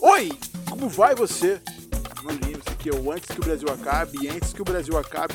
Oi, 0.00 0.28
como 0.68 0.88
vai 0.88 1.12
você? 1.12 1.60
Não 2.22 2.30
lembre-se 2.30 2.76
que 2.76 2.88
eu 2.88 3.10
antes 3.10 3.28
que 3.28 3.40
o 3.40 3.44
Brasil 3.44 3.68
acabe 3.68 4.24
e 4.24 4.28
antes 4.28 4.52
que 4.52 4.62
o 4.62 4.64
Brasil 4.64 4.96
acabe. 4.96 5.34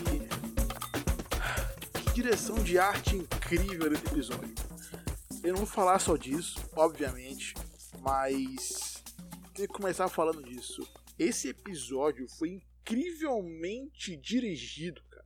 Que 1.93 2.13
direção 2.13 2.55
de 2.63 2.79
arte 2.79 3.17
incrível 3.17 3.89
desse 3.89 4.05
episódio. 4.05 4.55
Eu 5.43 5.49
não 5.49 5.57
vou 5.57 5.65
falar 5.65 5.99
só 5.99 6.15
disso, 6.15 6.57
obviamente, 6.75 7.53
mas 7.99 9.03
tenho 9.53 9.67
que 9.67 9.73
começar 9.73 10.07
falando 10.07 10.41
disso. 10.41 10.81
Esse 11.19 11.49
episódio 11.49 12.25
foi 12.29 12.51
incrivelmente 12.51 14.15
dirigido, 14.15 15.03
cara. 15.09 15.25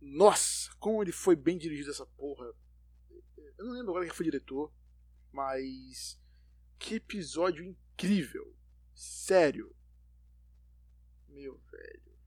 Nossa, 0.00 0.70
como 0.80 1.00
ele 1.00 1.12
foi 1.12 1.36
bem 1.36 1.56
dirigido 1.56 1.90
essa 1.90 2.06
porra. 2.06 2.52
Eu 3.56 3.66
não 3.66 3.72
lembro 3.72 3.90
agora 3.90 4.04
quem 4.04 4.14
foi 4.14 4.24
diretor, 4.24 4.72
mas 5.32 6.18
que 6.78 6.96
episódio 6.96 7.64
incrível. 7.64 8.54
Sério. 8.94 9.74
Meu 11.28 11.58
velho. 11.70 12.18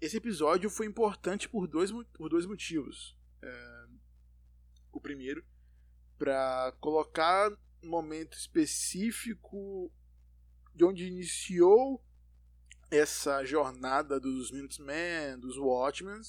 Esse 0.00 0.16
episódio 0.18 0.68
foi 0.68 0.86
importante 0.86 1.48
por 1.48 1.66
dois, 1.66 1.90
por 2.14 2.28
dois 2.28 2.46
motivos. 2.46 3.16
É, 3.42 3.86
o 4.92 5.00
primeiro, 5.00 5.44
para 6.18 6.72
colocar 6.80 7.50
um 7.82 7.88
momento 7.88 8.36
específico 8.36 9.92
de 10.74 10.84
onde 10.84 11.06
iniciou 11.06 12.04
essa 12.90 13.44
jornada 13.44 14.20
dos 14.20 14.50
Minutemen, 14.50 15.38
dos 15.38 15.56
Watchmen, 15.56 16.20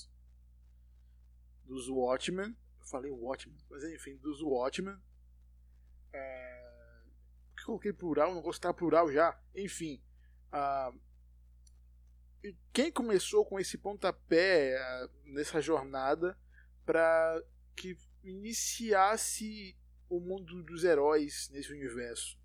dos 1.66 1.88
Watchmen, 1.90 2.56
eu 2.80 2.86
falei 2.86 3.12
Watchmen, 3.12 3.58
mas 3.70 3.84
enfim, 3.84 4.18
dos 4.18 4.42
Watchmen, 4.42 4.98
é... 6.18 7.04
Por 7.48 7.56
que 7.56 7.66
coloquei 7.66 7.94
plural? 7.94 8.34
Não 8.34 8.42
gostar 8.42 8.74
plural 8.74 9.12
já. 9.12 9.40
Enfim. 9.56 10.02
Quem 12.72 12.92
começou 12.92 13.46
com 13.46 13.60
esse 13.60 13.78
pontapé 13.78 14.78
nessa 15.26 15.62
jornada 15.62 16.38
para 16.86 17.42
que 17.76 17.98
iniciasse 18.24 19.78
o 20.10 20.20
mundo 20.20 20.64
dos 20.64 20.84
heróis 20.84 21.50
nesse 21.52 21.72
universo? 21.72 22.38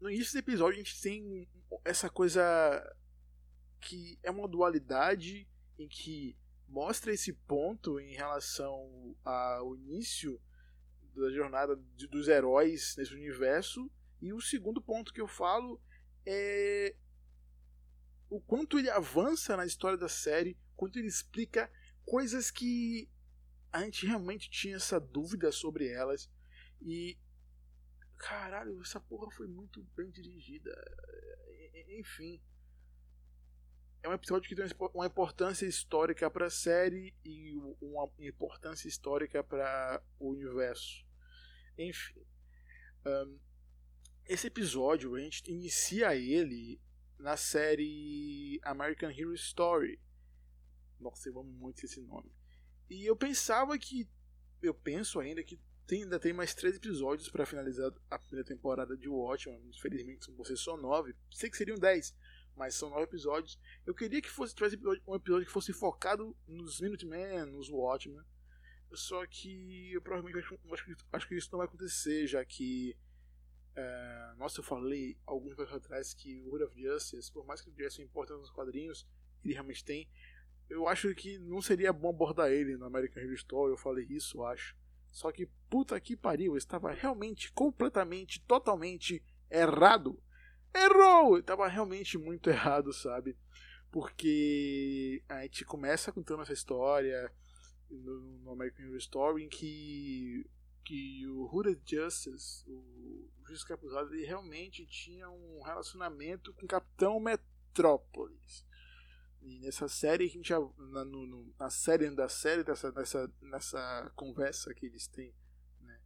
no 0.00 0.10
início 0.10 0.32
do 0.32 0.38
episódio 0.40 0.74
a 0.74 0.82
gente 0.82 1.00
tem 1.00 1.48
essa 1.84 2.10
coisa 2.10 2.42
que 3.80 4.18
é 4.22 4.30
uma 4.30 4.48
dualidade 4.48 5.48
em 5.78 5.88
que 5.88 6.36
mostra 6.68 7.12
esse 7.12 7.32
ponto 7.32 8.00
em 8.00 8.12
relação 8.14 9.16
ao 9.24 9.76
início 9.76 10.40
da 11.20 11.30
jornada 11.30 11.76
de, 11.96 12.06
dos 12.06 12.28
heróis 12.28 12.94
nesse 12.96 13.14
universo. 13.14 13.90
E 14.20 14.32
o 14.32 14.40
segundo 14.40 14.80
ponto 14.80 15.12
que 15.12 15.20
eu 15.20 15.28
falo 15.28 15.80
é 16.26 16.96
o 18.30 18.40
quanto 18.40 18.78
ele 18.78 18.90
avança 18.90 19.56
na 19.56 19.66
história 19.66 19.98
da 19.98 20.08
série, 20.08 20.58
quanto 20.76 20.98
ele 20.98 21.08
explica 21.08 21.70
coisas 22.04 22.50
que 22.50 23.08
a 23.72 23.82
gente 23.84 24.06
realmente 24.06 24.50
tinha 24.50 24.76
essa 24.76 24.98
dúvida 24.98 25.52
sobre 25.52 25.88
elas. 25.88 26.30
E 26.80 27.18
caralho, 28.16 28.80
essa 28.80 29.00
porra 29.00 29.30
foi 29.30 29.46
muito 29.46 29.82
bem 29.96 30.10
dirigida. 30.10 30.70
Enfim 31.98 32.40
é 34.04 34.08
um 34.08 34.12
episódio 34.12 34.46
que 34.46 34.54
tem 34.54 34.66
uma 34.92 35.06
importância 35.06 35.64
histórica 35.64 36.30
para 36.30 36.46
a 36.46 36.50
série 36.50 37.14
e 37.24 37.56
uma 37.80 38.10
importância 38.18 38.86
histórica 38.86 39.42
para 39.42 40.02
o 40.18 40.28
universo. 40.28 41.06
Enfim, 41.78 42.22
um, 43.06 43.38
esse 44.26 44.46
episódio 44.46 45.14
a 45.14 45.20
gente 45.20 45.50
inicia 45.50 46.14
ele 46.14 46.78
na 47.18 47.34
série 47.38 48.60
American 48.62 49.10
Hero 49.10 49.32
Story. 49.32 49.98
Nossa, 51.00 51.30
eu 51.30 51.38
amo 51.38 51.50
muito 51.50 51.82
esse 51.86 52.02
nome. 52.02 52.30
E 52.90 53.06
eu 53.06 53.16
pensava 53.16 53.78
que, 53.78 54.06
eu 54.60 54.74
penso 54.74 55.18
ainda 55.18 55.42
que 55.42 55.58
tem, 55.86 56.02
ainda 56.02 56.20
tem 56.20 56.34
mais 56.34 56.54
três 56.54 56.76
episódios 56.76 57.30
para 57.30 57.46
finalizar 57.46 57.90
a 58.10 58.18
primeira 58.18 58.46
temporada 58.46 58.98
de 58.98 59.08
Watchmen. 59.08 59.66
Infelizmente 59.66 60.30
vão 60.30 60.44
ser 60.44 60.56
só 60.58 60.76
nove. 60.76 61.16
Sei 61.30 61.48
que 61.48 61.56
seriam 61.56 61.78
dez 61.78 62.14
mas 62.56 62.74
são 62.74 62.90
nove 62.90 63.04
episódios. 63.04 63.58
Eu 63.86 63.94
queria 63.94 64.20
que 64.20 64.30
fosse 64.30 64.54
tivesse 64.54 64.78
um 65.06 65.14
episódio 65.14 65.46
que 65.46 65.52
fosse 65.52 65.72
focado 65.72 66.36
nos 66.46 66.80
Minutemen, 66.80 67.44
nos 67.46 67.68
Watchmen. 67.68 68.22
Só 68.92 69.26
que 69.26 69.92
eu 69.92 70.00
provavelmente 70.00 70.44
acho, 70.44 70.58
acho, 70.72 70.96
acho 71.12 71.28
que 71.28 71.34
isso 71.34 71.48
não 71.52 71.58
vai 71.58 71.66
acontecer, 71.66 72.26
já 72.26 72.44
que. 72.44 72.96
É, 73.76 74.34
nossa, 74.36 74.60
eu 74.60 74.64
falei 74.64 75.18
alguns 75.26 75.58
anos 75.58 75.72
atrás 75.72 76.14
que 76.14 76.40
o 76.42 76.52
Hood 76.52 76.64
of 76.64 76.80
Justice, 76.80 77.32
por 77.32 77.44
mais 77.44 77.60
que 77.60 77.68
ele 77.68 77.76
tivesse 77.76 78.00
importância 78.02 78.40
nos 78.40 78.50
quadrinhos, 78.50 79.06
ele 79.44 79.54
realmente 79.54 79.84
tem. 79.84 80.08
Eu 80.70 80.86
acho 80.88 81.12
que 81.14 81.38
não 81.38 81.60
seria 81.60 81.92
bom 81.92 82.10
abordar 82.10 82.50
ele 82.50 82.76
no 82.76 82.86
American 82.86 83.22
Hero 83.22 83.34
Story, 83.34 83.72
eu 83.72 83.76
falei 83.76 84.06
isso, 84.08 84.38
eu 84.38 84.46
acho. 84.46 84.76
Só 85.10 85.30
que, 85.30 85.46
puta 85.68 86.00
que 86.00 86.16
pariu, 86.16 86.52
eu 86.52 86.56
estava 86.56 86.92
realmente, 86.92 87.52
completamente, 87.52 88.40
totalmente 88.40 89.22
errado 89.50 90.20
errou! 90.74 91.42
Tava 91.42 91.66
realmente 91.68 92.18
muito 92.18 92.48
errado, 92.50 92.92
sabe? 92.92 93.36
Porque 93.90 95.22
a 95.28 95.42
gente 95.42 95.64
começa 95.64 96.12
contando 96.12 96.42
essa 96.42 96.52
história 96.52 97.32
no, 97.88 98.20
no 98.40 98.50
American 98.52 98.86
Horror 98.86 98.96
Story 98.96 99.44
em 99.44 99.48
que, 99.48 100.44
que 100.84 101.26
o 101.28 101.44
Hooded 101.44 101.80
Justice, 101.84 102.68
o, 102.68 103.30
Juiz 103.46 103.62
Capuzado, 103.62 104.12
ele 104.14 104.26
realmente 104.26 104.86
tinha 104.86 105.28
um 105.28 105.62
relacionamento 105.62 106.52
com 106.54 106.64
o 106.64 106.68
Capitão 106.68 107.20
Metrópolis. 107.20 108.66
E 109.42 109.60
nessa 109.60 109.86
série, 109.86 110.24
a 110.24 110.28
gente, 110.28 110.50
na, 110.50 111.04
no, 111.04 111.54
na 111.58 111.68
série 111.68 112.08
da 112.10 112.28
série, 112.28 112.64
dessa, 112.64 112.90
nessa, 112.92 113.32
nessa 113.42 114.12
conversa 114.16 114.72
que 114.72 114.86
eles 114.86 115.06
têm, 115.06 115.34
né? 115.82 116.00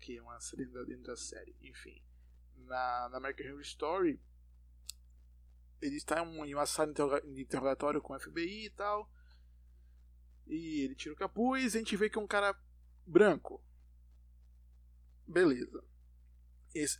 Que 0.00 0.18
é 0.18 0.22
uma 0.22 0.40
série 0.40 0.66
dentro 0.66 1.04
da 1.04 1.16
série, 1.16 1.56
enfim 1.62 2.02
na, 2.66 3.08
na 3.10 3.16
American 3.18 3.46
Horror 3.46 3.60
Story, 3.62 4.20
ele 5.80 5.96
está 5.96 6.22
em 6.22 6.54
uma 6.54 6.66
sala 6.66 6.92
de 6.92 7.42
interrogatório 7.42 8.00
com 8.00 8.14
o 8.14 8.20
FBI 8.20 8.66
e 8.66 8.70
tal. 8.70 9.10
E 10.46 10.80
ele 10.84 10.94
tira 10.94 11.14
o 11.14 11.16
capuz 11.16 11.74
e 11.74 11.78
a 11.78 11.80
gente 11.80 11.96
vê 11.96 12.08
que 12.08 12.18
é 12.18 12.20
um 12.20 12.26
cara 12.26 12.54
branco. 13.06 13.62
Beleza. 15.26 15.84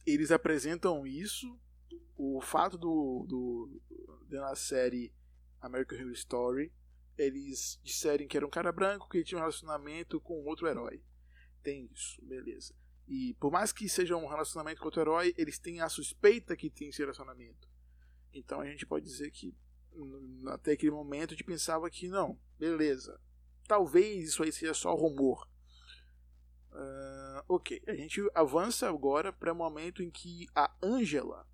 Eles 0.06 0.30
apresentam 0.30 1.06
isso. 1.06 1.58
O 2.16 2.40
fato 2.40 2.76
do, 2.76 3.26
do 3.28 3.82
da 4.28 4.54
série 4.54 5.12
American 5.60 5.98
Horror 5.98 6.12
Story, 6.12 6.72
eles 7.16 7.80
disserem 7.82 8.26
que 8.26 8.36
era 8.36 8.46
um 8.46 8.50
cara 8.50 8.72
branco 8.72 9.08
que 9.08 9.24
tinha 9.24 9.38
um 9.38 9.40
relacionamento 9.40 10.20
com 10.20 10.44
outro 10.44 10.66
herói. 10.66 11.02
Tem 11.62 11.88
isso, 11.92 12.20
beleza. 12.24 12.74
E 13.12 13.34
por 13.34 13.52
mais 13.52 13.74
que 13.74 13.90
seja 13.90 14.16
um 14.16 14.26
relacionamento 14.26 14.80
com 14.80 14.86
outro 14.86 15.02
herói, 15.02 15.34
eles 15.36 15.58
têm 15.58 15.82
a 15.82 15.88
suspeita 15.90 16.56
que 16.56 16.70
tem 16.70 16.88
esse 16.88 17.02
relacionamento. 17.02 17.68
Então 18.32 18.58
a 18.58 18.64
gente 18.64 18.86
pode 18.86 19.04
dizer 19.04 19.30
que 19.30 19.54
até 20.46 20.72
aquele 20.72 20.92
momento 20.92 21.28
a 21.28 21.34
gente 21.34 21.44
pensava 21.44 21.90
que 21.90 22.08
não, 22.08 22.40
beleza. 22.58 23.20
Talvez 23.68 24.30
isso 24.30 24.42
aí 24.42 24.50
seja 24.50 24.72
só 24.72 24.94
rumor. 24.94 25.46
Uh, 26.70 27.44
ok, 27.48 27.82
a 27.86 27.94
gente 27.94 28.26
avança 28.34 28.88
agora 28.88 29.30
para 29.30 29.52
o 29.52 29.56
momento 29.56 30.02
em 30.02 30.10
que 30.10 30.46
a 30.54 30.74
Angela 30.82 31.46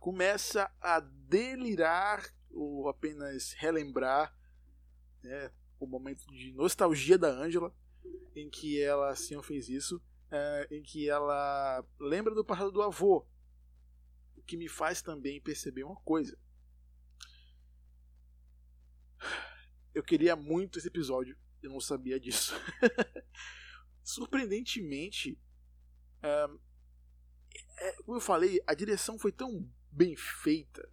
começa 0.00 0.70
a 0.82 1.00
delirar 1.00 2.22
ou 2.50 2.90
apenas 2.90 3.54
relembrar 3.54 4.36
né, 5.22 5.50
o 5.80 5.86
momento 5.86 6.26
de 6.26 6.52
nostalgia 6.52 7.16
da 7.16 7.30
Angela, 7.30 7.74
em 8.36 8.50
que 8.50 8.82
ela 8.82 9.08
assim 9.08 9.42
fez 9.42 9.70
isso 9.70 9.98
é, 10.32 10.66
em 10.70 10.82
que 10.82 11.08
ela 11.08 11.86
lembra 12.00 12.34
do 12.34 12.44
passado 12.44 12.72
do 12.72 12.82
avô. 12.82 13.26
O 14.34 14.42
que 14.42 14.56
me 14.56 14.66
faz 14.66 15.02
também 15.02 15.40
perceber 15.40 15.84
uma 15.84 16.00
coisa. 16.00 16.36
Eu 19.94 20.02
queria 20.02 20.34
muito 20.34 20.78
esse 20.78 20.88
episódio, 20.88 21.36
eu 21.62 21.70
não 21.70 21.80
sabia 21.80 22.18
disso. 22.18 22.54
Surpreendentemente, 24.02 25.38
é, 26.22 26.48
é, 27.78 27.92
como 28.02 28.16
eu 28.16 28.20
falei, 28.20 28.58
a 28.66 28.72
direção 28.72 29.18
foi 29.18 29.30
tão 29.30 29.70
bem 29.90 30.16
feita 30.16 30.90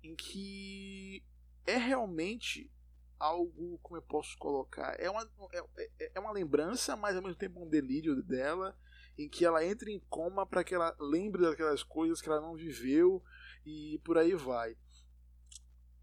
em 0.00 0.14
que 0.14 1.24
é 1.66 1.76
realmente 1.76 2.70
algo, 3.18 3.78
como 3.82 3.96
eu 3.96 4.02
posso 4.02 4.36
colocar, 4.38 4.94
é 4.98 5.10
uma, 5.10 5.22
é, 5.52 5.84
é, 5.98 6.12
é 6.14 6.20
uma 6.20 6.32
lembrança, 6.32 6.96
mas 6.96 7.16
ao 7.16 7.22
mesmo 7.22 7.36
tempo 7.36 7.62
um 7.62 7.68
delírio 7.68 8.22
dela, 8.22 8.76
em 9.18 9.28
que 9.28 9.44
ela 9.44 9.64
entra 9.64 9.90
em 9.90 10.00
coma 10.08 10.46
para 10.46 10.62
que 10.62 10.74
ela 10.74 10.94
lembre 11.00 11.42
daquelas 11.42 11.82
coisas 11.82 12.20
que 12.20 12.28
ela 12.28 12.40
não 12.40 12.54
viveu 12.54 13.22
e 13.64 13.98
por 14.04 14.18
aí 14.18 14.34
vai. 14.34 14.76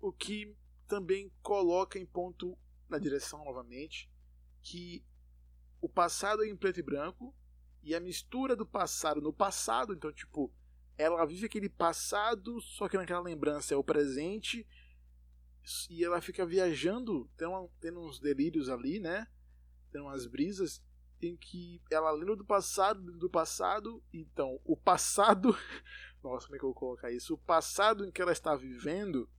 O 0.02 0.12
que 0.12 0.56
também 0.88 1.32
coloca 1.42 1.98
em 1.98 2.06
ponto 2.06 2.58
na 2.90 2.98
direção 2.98 3.44
novamente 3.46 4.12
que 4.62 5.06
o 5.82 5.90
passado 5.90 6.44
é 6.44 6.48
em 6.48 6.56
preto 6.56 6.80
e 6.80 6.84
branco 6.84 7.36
e 7.84 7.94
a 7.94 8.00
mistura 8.00 8.56
do 8.56 8.66
passado 8.66 9.22
no 9.22 9.34
passado, 9.34 9.94
então 9.94 10.12
tipo, 10.12 10.52
ela 10.98 11.26
vive 11.26 11.46
aquele 11.46 11.70
passado, 11.70 12.60
só 12.62 12.88
que 12.88 12.98
naquela 12.98 13.22
lembrança 13.22 13.74
é 13.74 13.78
o 13.78 13.84
presente, 13.84 14.66
e 15.90 16.04
ela 16.04 16.22
fica 16.22 16.46
viajando, 16.46 17.30
tendo, 17.38 17.70
tendo 17.80 18.02
uns 18.02 18.20
delírios 18.20 18.70
ali, 18.70 19.00
né? 19.00 19.28
Tendo 19.92 20.06
umas 20.06 20.26
brisas, 20.26 20.84
em 21.22 21.38
que 21.38 21.82
ela 21.90 22.12
lembra 22.12 22.36
do 22.36 22.46
passado, 22.46 23.02
do 23.18 23.30
passado, 23.30 24.04
então 24.12 24.60
o 24.66 24.76
passado, 24.76 25.56
nossa, 26.22 26.48
como 26.48 26.56
é 26.56 26.60
que 26.60 26.66
eu 26.66 26.70
vou 26.70 26.76
colocar 26.76 27.12
isso? 27.12 27.36
O 27.36 27.38
passado 27.38 28.06
em 28.06 28.12
que 28.12 28.22
ela 28.22 28.32
está 28.32 28.56
vivendo 28.56 29.30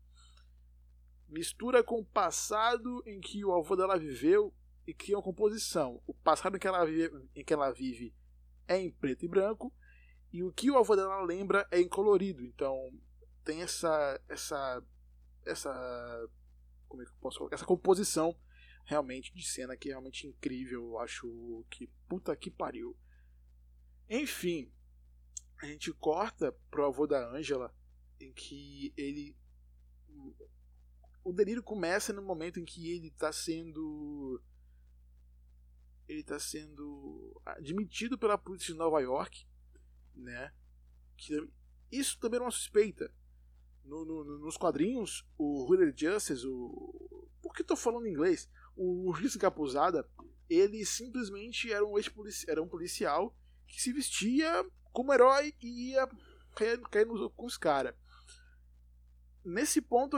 mistura 1.28 1.82
com 1.82 2.00
o 2.00 2.04
passado 2.04 3.02
em 3.06 3.20
que 3.20 3.44
o 3.44 3.52
avô 3.52 3.74
dela 3.76 3.98
viveu 3.98 4.54
e 4.86 4.94
cria 4.94 5.16
uma 5.16 5.22
composição. 5.22 6.00
O 6.06 6.14
passado 6.14 6.56
em 6.56 6.60
que 6.60 6.66
ela 6.66 6.84
vive, 6.84 7.28
em 7.34 7.44
que 7.44 7.52
ela 7.52 7.72
vive 7.72 8.14
é 8.68 8.78
em 8.78 8.90
preto 8.90 9.24
e 9.24 9.28
branco 9.28 9.72
e 10.32 10.42
o 10.42 10.52
que 10.52 10.70
o 10.70 10.78
avô 10.78 10.96
dela 10.96 11.22
lembra 11.22 11.66
é 11.70 11.80
em 11.80 11.88
colorido. 11.88 12.44
Então 12.44 12.92
tem 13.44 13.62
essa 13.62 14.20
essa 14.28 14.82
essa 15.44 16.28
como 16.88 17.02
é 17.02 17.04
que 17.04 17.10
eu 17.10 17.16
posso 17.20 17.38
colocar? 17.38 17.56
essa 17.56 17.64
composição 17.64 18.36
realmente 18.84 19.34
de 19.34 19.44
cena 19.44 19.76
que 19.76 19.88
é 19.88 19.92
realmente 19.92 20.26
incrível. 20.26 20.82
Eu 20.82 20.98
acho 20.98 21.66
que 21.70 21.88
puta 22.08 22.36
que 22.36 22.50
pariu. 22.50 22.96
Enfim, 24.08 24.70
a 25.60 25.66
gente 25.66 25.92
corta 25.92 26.52
pro 26.70 26.86
avô 26.86 27.06
da 27.06 27.30
Angela 27.30 27.74
em 28.20 28.32
que 28.32 28.92
ele 28.96 29.36
o 31.24 31.32
delírio 31.32 31.62
começa 31.62 32.12
no 32.12 32.22
momento 32.22 32.60
em 32.60 32.64
que 32.64 32.90
ele 32.90 33.08
está 33.08 33.32
sendo 33.32 34.42
ele 36.06 36.20
está 36.20 36.38
sendo 36.38 37.40
admitido 37.46 38.18
pela 38.18 38.36
polícia 38.36 38.72
de 38.72 38.78
Nova 38.78 39.00
York, 39.00 39.46
né? 40.14 40.52
Que 41.16 41.48
isso 41.90 42.18
também 42.18 42.36
era 42.36 42.44
uma 42.44 42.50
suspeita. 42.50 43.10
No, 43.84 44.04
no, 44.04 44.38
nos 44.38 44.56
quadrinhos, 44.56 45.26
o 45.36 45.70
Wheeler 45.70 45.92
Justice, 45.96 46.46
o 46.46 47.04
por 47.44 47.52
que 47.54 47.62
estou 47.62 47.76
falando 47.76 48.08
inglês? 48.08 48.50
O 48.74 49.12
Justiça 49.12 49.36
Encapuzada, 49.36 50.08
ele 50.48 50.84
simplesmente 50.86 51.70
era 51.70 51.84
um 51.84 51.98
ex-policial, 51.98 52.50
era 52.50 52.62
um 52.62 52.66
policial 52.66 53.36
que 53.68 53.80
se 53.80 53.92
vestia 53.92 54.66
como 54.92 55.12
herói 55.12 55.54
e 55.62 55.90
ia 55.90 56.08
cair, 56.56 56.80
cair 56.88 57.06
com 57.06 57.44
os 57.44 57.58
caras. 57.58 57.94
Nesse 59.44 59.82
ponto, 59.82 60.16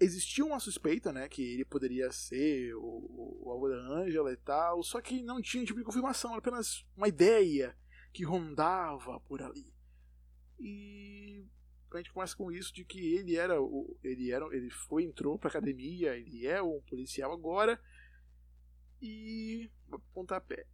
existia 0.00 0.44
uma 0.44 0.58
suspeita, 0.58 1.12
né, 1.12 1.28
que 1.28 1.54
ele 1.54 1.64
poderia 1.64 2.10
ser 2.10 2.74
o, 2.74 3.40
o 3.44 3.52
avô 3.52 3.68
da 3.68 3.76
Angela 3.76 4.32
e 4.32 4.36
tal, 4.36 4.82
só 4.82 5.00
que 5.00 5.22
não 5.22 5.40
tinha 5.40 5.64
tipo 5.64 5.78
de 5.78 5.84
confirmação, 5.84 6.30
era 6.30 6.40
apenas 6.40 6.84
uma 6.96 7.06
ideia 7.06 7.76
que 8.12 8.24
rondava 8.24 9.20
por 9.20 9.40
ali. 9.40 9.72
E 10.58 11.44
a 11.98 12.02
gente 12.02 12.12
começa 12.12 12.36
com 12.36 12.50
isso 12.50 12.72
de 12.72 12.84
que 12.84 13.14
ele 13.14 13.36
era 13.36 13.60
o 13.60 13.96
ele 14.02 14.30
era 14.30 14.44
ele 14.54 14.70
foi 14.70 15.04
entrou 15.04 15.38
para 15.38 15.48
academia, 15.48 16.16
ele 16.16 16.46
é 16.46 16.62
um 16.62 16.80
policial 16.82 17.32
agora 17.32 17.80
e 19.00 19.70
pontapé, 20.12 20.66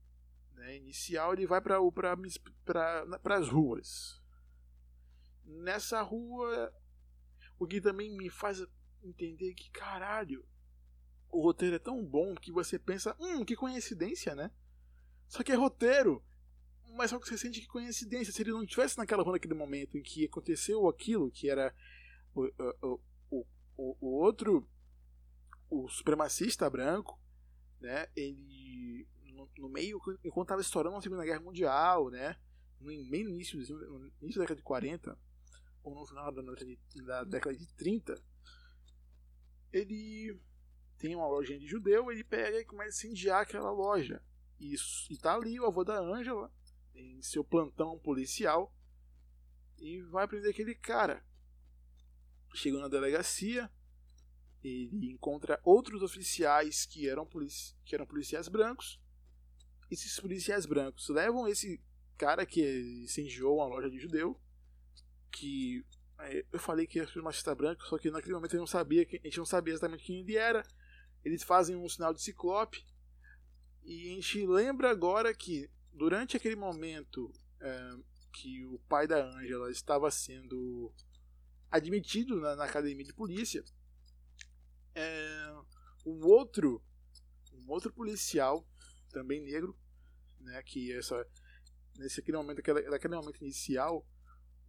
né, 0.55 0.77
inicial 0.77 1.33
ele 1.33 1.47
vai 1.47 1.61
para 1.61 1.79
para 2.65 3.19
para 3.19 3.37
as 3.37 3.49
ruas. 3.49 4.21
Nessa 5.45 6.01
rua 6.03 6.73
o 7.61 7.67
que 7.67 7.81
também 7.81 8.11
me 8.17 8.31
faz 8.31 8.67
entender 9.03 9.53
que, 9.55 9.71
caralho, 9.71 10.45
o 11.29 11.43
roteiro 11.43 11.77
é 11.77 11.79
tão 11.79 12.05
bom 12.05 12.35
que 12.35 12.51
você 12.51 12.79
pensa, 12.79 13.15
hum, 13.21 13.45
que 13.45 13.55
coincidência, 13.55 14.35
né? 14.35 14.51
Só 15.29 15.43
que 15.43 15.53
é 15.53 15.55
roteiro. 15.55 16.25
Mas 16.97 17.11
só 17.11 17.19
que 17.19 17.29
você 17.29 17.39
sente 17.39 17.61
que 17.61 17.67
coincidência. 17.67 18.33
Se 18.33 18.43
ele 18.43 18.53
não 18.53 18.67
tivesse 18.67 18.99
naquela 18.99 19.23
rua 19.23 19.35
naquele 19.35 19.55
momento 19.55 19.97
em 19.97 20.03
que 20.03 20.25
aconteceu 20.25 20.89
aquilo, 20.89 21.31
que 21.31 21.49
era 21.49 21.75
o, 22.35 22.51
o, 23.31 23.47
o, 23.77 23.97
o 24.01 24.07
outro, 24.21 24.69
o 25.69 25.89
supremacista 25.89 26.69
branco, 26.69 27.19
né? 27.81 28.09
Ele, 28.15 29.07
no, 29.33 29.49
no 29.59 29.69
meio, 29.69 30.01
enquanto 30.25 30.47
estava 30.47 30.61
estourando 30.61 30.97
a 30.97 31.03
Segunda 31.03 31.25
Guerra 31.25 31.41
Mundial, 31.41 32.11
né? 32.11 32.37
No 32.81 32.91
início, 32.91 33.59
no 33.59 34.13
início 34.23 34.39
da 34.39 34.45
década 34.45 34.57
de 34.57 34.63
40, 34.63 35.19
ou 35.83 35.95
no 35.95 36.07
final 36.07 36.33
da 36.33 36.43
da 36.43 37.25
década 37.25 37.57
de 37.57 37.67
30, 37.75 38.15
ele 39.73 40.39
tem 40.99 41.15
uma 41.15 41.27
lojinha 41.27 41.59
de 41.59 41.67
judeu, 41.67 42.11
ele 42.11 42.25
pega 42.25 42.61
e 42.61 42.65
começa 42.65 42.89
a 42.89 43.09
incendiar 43.09 43.43
aquela 43.43 43.71
loja. 43.71 44.23
Isso, 44.59 45.11
e 45.11 45.17
tá 45.17 45.35
ali 45.35 45.59
o 45.59 45.67
avô 45.67 45.83
da 45.83 45.99
Ângela, 45.99 46.53
em 46.95 47.23
seu 47.23 47.45
plantão 47.45 47.99
policial, 47.99 48.75
e 49.79 50.03
vai 50.03 50.29
prender 50.29 50.51
aquele 50.51 50.75
cara. 50.75 51.25
Chegando 52.55 52.83
na 52.83 52.89
delegacia, 52.89 53.71
ele 54.63 55.11
encontra 55.11 55.61
outros 55.65 56.03
oficiais 56.03 56.85
que 56.85 57.09
eram, 57.09 57.25
polici 57.25 57.75
que 57.85 57.95
eram 57.95 58.07
policiais 58.07 58.49
brancos. 58.49 59.01
Esses 59.91 60.19
policiais 60.21 60.67
brancos 60.67 61.09
levam 61.09 61.49
esse 61.49 61.81
cara 62.19 62.45
que 62.45 62.63
incendiou 63.03 63.57
uma 63.57 63.67
loja 63.67 63.89
de 63.89 63.99
judeu, 63.99 64.39
que 65.31 65.85
eu 66.53 66.59
falei 66.59 66.87
que 66.87 66.99
ia 66.99 67.07
ser 67.07 67.23
machista 67.23 67.55
branco, 67.55 67.83
só 67.87 67.97
que 67.97 68.11
naquele 68.11 68.35
momento 68.35 68.57
não 68.57 68.67
sabia, 68.67 69.07
a 69.11 69.27
gente 69.27 69.39
não 69.39 69.47
sabia 69.47 69.73
exatamente 69.73 70.05
quem 70.05 70.21
ele 70.21 70.37
era. 70.37 70.63
Eles 71.25 71.43
fazem 71.43 71.77
um 71.77 71.89
sinal 71.89 72.13
de 72.13 72.21
ciclope. 72.21 72.85
E 73.83 74.11
a 74.11 74.15
gente 74.15 74.47
lembra 74.47 74.91
agora 74.91 75.33
que 75.33 75.71
durante 75.93 76.37
aquele 76.37 76.57
momento 76.57 77.33
é, 77.61 77.91
que 78.33 78.65
o 78.67 78.79
pai 78.89 79.07
da 79.07 79.25
Angela 79.25 79.71
estava 79.71 80.11
sendo 80.11 80.93
admitido 81.71 82.41
na, 82.41 82.57
na 82.57 82.65
academia 82.65 83.05
de 83.05 83.13
polícia, 83.13 83.65
é, 84.95 85.55
um 86.05 86.25
outro 86.25 86.83
um 87.53 87.71
outro 87.71 87.93
policial 87.93 88.67
também 89.11 89.41
negro, 89.41 89.77
né, 90.41 90.63
que 90.63 90.93
essa 90.93 91.26
nesse 91.97 92.21
aquele 92.21 92.37
momento 92.37 92.61
aquele, 92.61 92.88
naquele 92.88 93.14
momento 93.14 93.43
inicial 93.43 94.07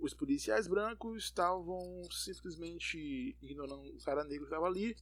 os 0.01 0.13
policiais 0.13 0.67
brancos 0.67 1.25
estavam 1.25 2.03
simplesmente 2.11 3.37
ignorando 3.39 3.95
o 3.95 4.03
cara 4.03 4.23
negro 4.23 4.45
que 4.45 4.51
estava 4.51 4.65
ali 4.65 4.97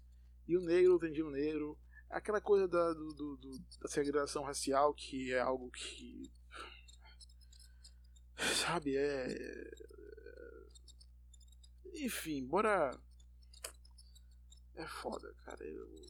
e 0.45 0.57
o 0.57 0.61
negro 0.61 0.97
atendindo 0.97 1.29
o 1.29 1.31
negro. 1.31 1.77
Aquela 2.09 2.41
coisa 2.41 2.67
da, 2.67 2.93
do, 2.93 3.13
do, 3.13 3.59
da 3.81 3.87
segregação 3.87 4.43
racial 4.43 4.93
que 4.93 5.31
é 5.31 5.39
algo 5.39 5.69
que. 5.71 6.23
Sabe, 8.65 8.95
é. 8.95 9.27
Enfim, 11.93 12.45
bora. 12.47 12.91
É 14.75 14.87
foda, 14.87 15.33
cara. 15.45 15.63
Eu... 15.63 16.09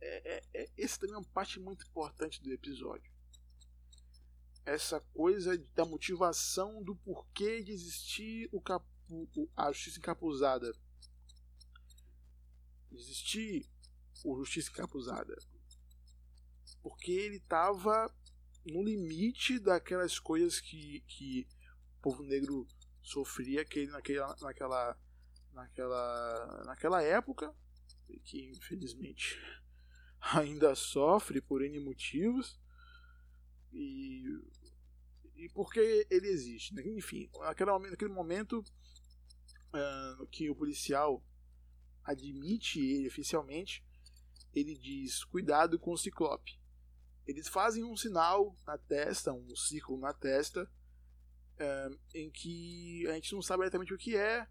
É, 0.00 0.36
é, 0.36 0.42
é, 0.54 0.70
esse 0.76 0.98
também 0.98 1.16
é 1.16 1.18
uma 1.18 1.28
parte 1.32 1.58
muito 1.58 1.84
importante 1.86 2.42
do 2.42 2.52
episódio 2.52 3.16
essa 4.66 5.00
coisa 5.14 5.56
da 5.76 5.84
motivação 5.84 6.82
do 6.82 6.96
porquê 6.96 7.62
de 7.62 7.70
existir 7.70 8.48
o 8.52 8.60
capu, 8.60 9.48
a 9.56 9.70
justiça 9.70 9.98
encapuzada. 10.00 10.76
Existir 12.90 13.64
o 14.24 14.36
justiça 14.38 14.70
encapuzada. 14.70 15.36
Porque 16.82 17.12
ele 17.12 17.36
estava 17.36 18.12
no 18.64 18.82
limite 18.82 19.58
daquelas 19.58 20.18
coisas 20.18 20.60
que, 20.60 21.00
que 21.06 21.46
o 21.98 22.02
povo 22.02 22.22
negro 22.22 22.66
sofria 23.02 23.62
aquele, 23.62 23.90
naquela, 23.90 24.36
naquela, 24.40 24.98
naquela, 25.52 26.64
naquela 26.64 27.02
época, 27.02 27.54
que 28.24 28.50
infelizmente 28.50 29.38
ainda 30.34 30.74
sofre 30.74 31.40
por 31.40 31.62
N 31.62 31.78
motivos. 31.80 32.60
E 33.72 34.24
e 35.36 35.48
por 35.50 35.72
que 35.72 36.06
ele 36.10 36.28
existe. 36.28 36.74
Né? 36.74 36.82
Enfim, 36.96 37.28
naquele 37.40 37.70
momento, 37.70 37.90
naquele 37.90 38.12
momento 38.12 38.64
uh, 39.72 40.26
que 40.28 40.50
o 40.50 40.56
policial 40.56 41.22
admite 42.02 42.80
ele 42.80 43.08
oficialmente, 43.08 43.84
ele 44.58 44.76
diz: 44.76 45.24
cuidado 45.24 45.78
com 45.78 45.92
o 45.92 45.98
ciclope. 45.98 46.58
Eles 47.26 47.48
fazem 47.48 47.84
um 47.84 47.96
sinal 47.96 48.56
na 48.66 48.78
testa, 48.78 49.32
um 49.32 49.54
círculo 49.56 50.00
na 50.00 50.12
testa, 50.12 50.70
uh, 51.54 51.98
em 52.14 52.30
que 52.30 53.06
a 53.08 53.14
gente 53.14 53.34
não 53.34 53.42
sabe 53.42 53.64
exatamente 53.64 53.94
o 53.94 53.98
que 53.98 54.16
é. 54.16 54.48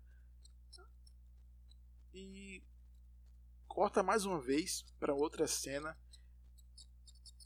E 2.13 2.63
corta 3.67 4.01
mais 4.01 4.25
uma 4.25 4.39
vez 4.39 4.85
para 4.99 5.13
outra 5.13 5.47
cena 5.47 5.97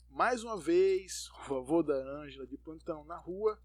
mais 0.10 0.44
uma 0.44 0.58
vez, 0.60 1.30
o 1.50 1.56
avô 1.56 1.84
da 1.84 1.94
Ângela 1.94 2.46
de 2.46 2.58
plantão 2.58 3.06
na 3.06 3.18
rua. 3.18 3.58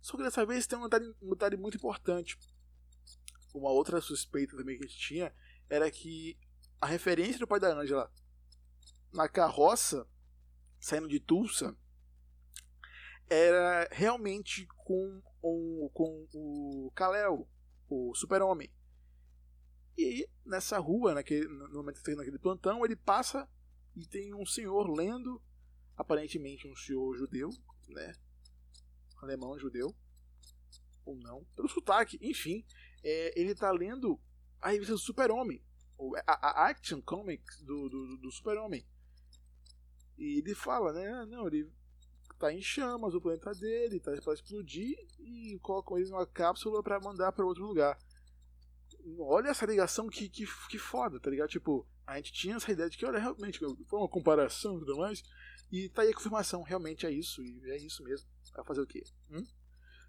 Só 0.00 0.16
que 0.16 0.22
dessa 0.22 0.44
vez 0.44 0.66
tem 0.66 0.78
um 0.78 0.82
detalhe, 0.82 1.14
um 1.22 1.30
detalhe 1.30 1.56
muito 1.56 1.76
importante. 1.76 2.38
Uma 3.54 3.70
outra 3.70 4.00
suspeita 4.00 4.56
também 4.56 4.76
que 4.76 4.84
a 4.84 4.88
gente 4.88 4.98
tinha 4.98 5.34
era 5.68 5.88
que 5.90 6.36
a 6.80 6.86
referência 6.86 7.38
do 7.38 7.46
pai 7.46 7.60
da 7.60 7.72
Ângela 7.72 8.10
na 9.12 9.28
carroça, 9.28 10.06
saindo 10.80 11.08
de 11.08 11.20
Tulsa, 11.20 11.76
era 13.28 13.88
realmente 13.90 14.66
com 14.78 15.22
o, 15.40 15.90
com 15.92 16.26
o 16.34 16.92
Kal-El, 16.94 17.48
o 17.88 18.14
super-homem. 18.14 18.72
E 19.96 20.28
nessa 20.44 20.78
rua, 20.78 21.14
naquele, 21.14 21.46
no 21.46 21.74
momento 21.74 22.02
que 22.02 22.14
naquele 22.14 22.38
plantão, 22.38 22.84
ele 22.84 22.96
passa 22.96 23.48
e 23.94 24.06
tem 24.06 24.34
um 24.34 24.46
senhor 24.46 24.90
lendo, 24.90 25.42
aparentemente 25.96 26.66
um 26.66 26.74
senhor 26.76 27.14
judeu, 27.16 27.50
né? 27.88 28.12
Alemão 29.18 29.58
judeu, 29.58 29.94
ou 31.04 31.16
não, 31.16 31.44
pelo 31.54 31.68
sotaque, 31.68 32.18
enfim, 32.22 32.64
é, 33.04 33.38
ele 33.38 33.52
está 33.52 33.70
lendo 33.70 34.20
a 34.60 34.70
revista 34.70 34.92
do 34.94 34.98
Super-Homem, 34.98 35.62
a, 36.26 36.48
a, 36.48 36.70
Action 36.70 37.00
Comics 37.02 37.62
do, 37.62 37.88
do, 37.88 38.16
do 38.18 38.30
Super-Homem. 38.30 38.86
E 40.22 40.38
ele 40.38 40.54
fala, 40.54 40.92
né? 40.92 41.08
Ah, 41.08 41.26
não, 41.26 41.48
ele 41.48 41.68
tá 42.38 42.52
em 42.52 42.62
chamas 42.62 43.12
o 43.12 43.20
planeta 43.20 43.50
dele, 43.52 43.98
tá 43.98 44.12
para 44.22 44.34
explodir 44.34 44.96
e 45.18 45.58
colocam 45.60 45.98
ele 45.98 46.10
numa 46.10 46.24
cápsula 46.24 46.80
para 46.80 47.00
mandar 47.00 47.32
para 47.32 47.44
outro 47.44 47.66
lugar. 47.66 47.98
Olha 49.18 49.48
essa 49.48 49.66
ligação 49.66 50.08
que, 50.08 50.28
que, 50.28 50.46
que 50.68 50.78
foda, 50.78 51.18
tá 51.18 51.28
ligado? 51.28 51.48
Tipo, 51.48 51.84
a 52.06 52.16
gente 52.18 52.32
tinha 52.32 52.54
essa 52.54 52.70
ideia 52.70 52.88
de 52.88 52.96
que, 52.96 53.04
olha, 53.04 53.18
realmente, 53.18 53.58
foi 53.58 53.98
uma 53.98 54.08
comparação 54.08 54.76
e 54.76 54.78
tudo 54.78 54.96
mais, 54.96 55.24
e 55.72 55.88
tá 55.88 56.02
aí 56.02 56.10
a 56.10 56.14
confirmação, 56.14 56.62
realmente 56.62 57.04
é 57.04 57.10
isso, 57.10 57.42
e 57.42 57.68
é 57.72 57.76
isso 57.78 58.04
mesmo. 58.04 58.28
Vai 58.54 58.64
fazer 58.64 58.82
o 58.82 58.86
quê? 58.86 59.02
Hum? 59.28 59.44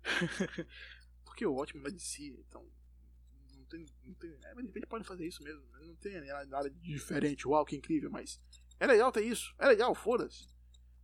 Porque 1.25 1.43
o 1.43 1.55
ótimo 1.55 1.87
é 1.87 1.91
de 1.91 2.03
si, 2.03 2.37
então. 2.47 2.63
Não 3.57 3.65
tem. 3.65 3.85
Não 4.03 4.13
tem 4.13 4.29
é, 4.43 4.53
mas 4.53 4.71
de 4.71 4.85
pode 4.85 5.05
fazer 5.05 5.25
isso 5.25 5.41
mesmo. 5.41 5.63
Não 5.81 5.95
tem 5.95 6.21
nada 6.47 6.69
de 6.69 6.79
diferente, 6.81 7.47
uau, 7.47 7.65
que 7.65 7.75
incrível, 7.75 8.11
mas. 8.11 8.39
É 8.83 8.85
legal 8.85 9.13
ter 9.13 9.23
isso, 9.23 9.55
é 9.57 9.65
legal, 9.65 9.95
foda-se. 9.95 10.43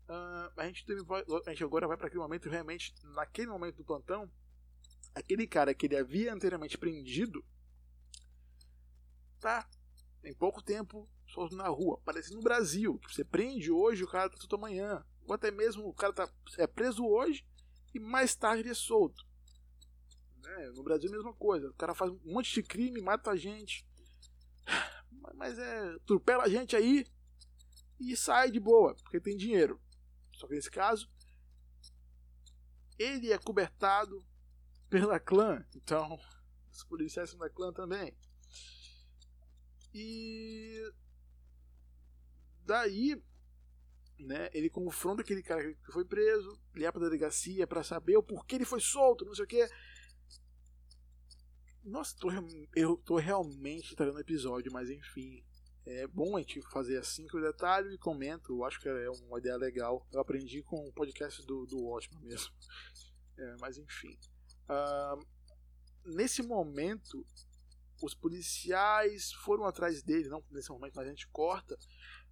Uh, 0.10 0.52
a, 0.58 0.68
gente 0.68 0.86
teve, 0.86 1.02
a 1.46 1.50
gente 1.50 1.64
agora 1.64 1.88
vai 1.88 1.96
para 1.96 2.08
aquele 2.08 2.22
momento, 2.22 2.50
realmente, 2.50 2.94
naquele 3.16 3.48
momento 3.48 3.78
do 3.78 3.86
plantão, 3.86 4.30
aquele 5.16 5.48
cara 5.48 5.74
que 5.74 5.86
ele 5.86 5.96
havia 5.96 6.34
anteriormente 6.34 6.78
prendido, 6.78 7.42
tá 9.40 9.66
em 10.26 10.34
pouco 10.34 10.62
tempo 10.62 11.10
solto 11.26 11.56
na 11.56 11.70
rua. 11.70 12.02
Parece 12.04 12.34
no 12.34 12.42
Brasil, 12.42 13.00
que 13.00 13.16
você 13.16 13.24
prende 13.24 13.72
hoje, 13.72 14.04
o 14.04 14.10
cara 14.10 14.30
tá 14.30 14.36
tudo 14.38 14.58
amanhã. 14.58 15.02
Ou 15.26 15.34
até 15.34 15.50
mesmo 15.50 15.88
o 15.88 15.94
cara 15.94 16.12
tá, 16.12 16.30
é 16.58 16.68
preso 16.68 17.06
hoje 17.06 17.48
e 17.94 18.00
mais 18.00 18.36
tarde 18.36 18.64
ele 18.64 18.72
é 18.72 18.74
solto. 18.74 19.26
Né? 20.44 20.72
No 20.76 20.84
Brasil 20.84 21.10
é 21.10 21.14
a 21.14 21.16
mesma 21.16 21.34
coisa. 21.34 21.70
O 21.70 21.76
cara 21.76 21.96
faz 21.96 22.12
um 22.12 22.20
monte 22.26 22.54
de 22.56 22.62
crime, 22.62 23.00
mata 23.00 23.32
a 23.32 23.38
gente. 23.38 23.88
Mas 25.36 25.58
é. 25.58 25.94
Atropela 25.94 26.44
a 26.44 26.50
gente 26.50 26.76
aí 26.76 27.08
e 28.00 28.16
sai 28.16 28.50
de 28.50 28.60
boa, 28.60 28.96
porque 28.96 29.20
tem 29.20 29.36
dinheiro. 29.36 29.82
Só 30.34 30.48
que 30.48 30.56
nesse 30.56 30.72
caso, 30.72 31.10
ele 32.98 33.32
é 33.32 33.38
cobertado 33.38 34.26
pela 34.90 35.20
clã. 35.20 35.66
Então, 35.76 36.20
os 36.72 36.84
policiais 36.84 37.30
são 37.30 37.40
da 37.40 37.50
clã 37.50 37.74
também. 37.74 38.16
E 39.94 40.82
daí, 42.66 43.22
né, 44.20 44.50
ele 44.54 44.70
confronta 44.70 45.22
aquele 45.22 45.42
cara 45.42 45.74
que 45.74 45.92
foi 45.92 46.06
preso, 46.06 46.60
liga 46.76 46.92
pra 46.92 47.02
delegacia 47.02 47.66
para 47.66 47.84
saber 47.84 48.18
o 48.18 48.24
porquê 48.24 48.56
ele 48.56 48.66
foi 48.66 48.80
solto, 48.80 49.26
não 49.26 49.34
sei 49.34 49.46
o 49.46 49.48
que. 49.48 49.68
Nossa, 51.84 52.16
tô, 52.18 52.30
eu 52.76 52.98
tô 52.98 53.18
realmente 53.18 53.96
trazendo 53.96 54.20
episódio, 54.20 54.72
mas 54.72 54.90
enfim, 54.90 55.44
é 55.90 56.08
bom 56.08 56.38
a 56.38 56.40
gente 56.40 56.62
fazer 56.70 56.98
assim 56.98 57.26
que 57.26 57.36
eu 57.36 57.42
detalho 57.42 57.92
e 57.92 57.98
comento. 57.98 58.54
Eu 58.54 58.64
acho 58.64 58.80
que 58.80 58.88
é 58.88 59.10
uma 59.10 59.40
ideia 59.40 59.58
legal. 59.58 60.06
Eu 60.12 60.20
aprendi 60.20 60.62
com 60.62 60.88
o 60.88 60.94
podcast 60.94 61.46
do, 61.46 61.66
do 61.66 62.00
mesmo. 62.22 62.54
É, 63.38 63.56
mas 63.60 63.78
enfim. 63.78 64.16
Uh, 64.70 65.26
nesse 66.06 66.44
momento, 66.44 67.26
os 68.04 68.14
policiais 68.14 69.32
foram 69.34 69.66
atrás 69.66 70.04
dele. 70.04 70.30
Não 70.30 70.44
nesse 70.52 70.70
momento, 70.70 70.94
mas 70.96 71.08
a 71.08 71.10
gente 71.10 71.28
corta. 71.28 71.78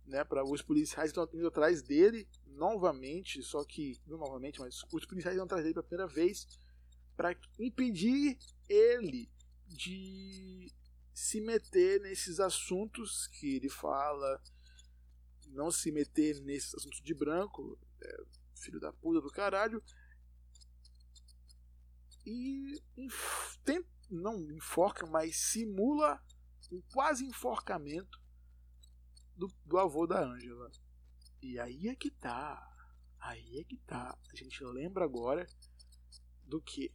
Né, 0.06 0.24
para 0.24 0.42
os 0.42 0.62
policiais 0.62 1.10
estão 1.10 1.28
indo 1.34 1.48
atrás 1.48 1.82
dele 1.82 2.30
novamente. 2.46 3.42
Só 3.42 3.66
que, 3.66 4.00
não 4.06 4.18
novamente, 4.18 4.60
mas 4.60 4.84
os 4.94 5.06
policiais 5.06 5.36
estão 5.36 5.46
atrás 5.46 5.64
dele 5.64 5.74
pela 5.74 5.84
primeira 5.84 6.08
vez 6.08 6.48
para 7.16 7.36
impedir 7.58 8.38
ele 8.70 9.30
de 9.66 10.72
se 11.18 11.42
meter 11.42 12.00
nesses 12.02 12.40
assuntos 12.40 13.26
que 13.26 13.56
ele 13.56 13.70
fala, 13.70 14.40
não 15.48 15.72
se 15.72 15.92
meter 15.92 16.40
nesses 16.42 16.76
assuntos 16.76 17.02
de 17.02 17.12
branco, 17.16 17.76
é, 18.00 18.24
filho 18.54 18.80
da 18.80 18.94
puta 18.94 19.20
do 19.20 19.32
caralho, 19.32 19.84
e 22.24 22.80
tem, 23.66 23.84
não 24.12 24.40
enforca, 24.52 25.08
mas 25.08 25.38
simula 25.38 26.24
um 26.72 26.80
quase 26.94 27.26
enforcamento 27.26 28.22
do, 29.36 29.48
do 29.66 29.80
avô 29.80 30.06
da 30.06 30.24
Ângela. 30.24 30.72
E 31.42 31.60
aí 31.60 31.88
é 31.88 31.96
que 31.96 32.12
tá. 32.12 32.64
Aí 33.20 33.58
é 33.58 33.64
que 33.64 33.78
tá. 33.78 34.16
A 34.32 34.36
gente 34.36 34.64
lembra 34.64 35.04
agora 35.04 35.48
do 36.44 36.62
que? 36.62 36.92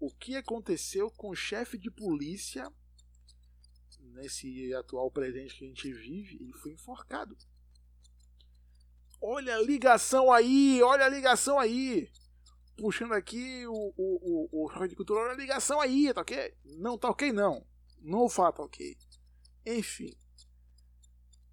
O 0.00 0.10
que 0.10 0.36
aconteceu 0.36 1.10
com 1.10 1.28
o 1.28 1.36
chefe 1.36 1.76
de 1.76 1.90
polícia 1.90 2.72
nesse 4.12 4.74
atual 4.74 5.10
presente 5.10 5.56
que 5.56 5.64
a 5.64 5.68
gente 5.68 5.92
vive, 5.92 6.36
ele 6.40 6.52
foi 6.52 6.72
enforcado. 6.72 7.36
Olha 9.20 9.56
a 9.56 9.62
ligação 9.62 10.32
aí, 10.32 10.82
olha 10.82 11.04
a 11.04 11.08
ligação 11.08 11.58
aí. 11.58 12.10
Puxando 12.76 13.12
aqui 13.12 13.66
o, 13.66 13.94
o, 13.96 14.48
o, 14.50 14.66
o 14.66 14.86
de 14.88 14.96
cultura, 14.96 15.20
olha 15.20 15.32
a 15.32 15.36
ligação 15.36 15.80
aí, 15.80 16.12
tá 16.12 16.22
ok? 16.22 16.54
Não, 16.64 16.98
tá 16.98 17.08
ok 17.08 17.32
não. 17.32 17.64
Não 18.00 18.28
fato 18.28 18.56
tá 18.56 18.62
ok. 18.64 18.96
Enfim. 19.64 20.10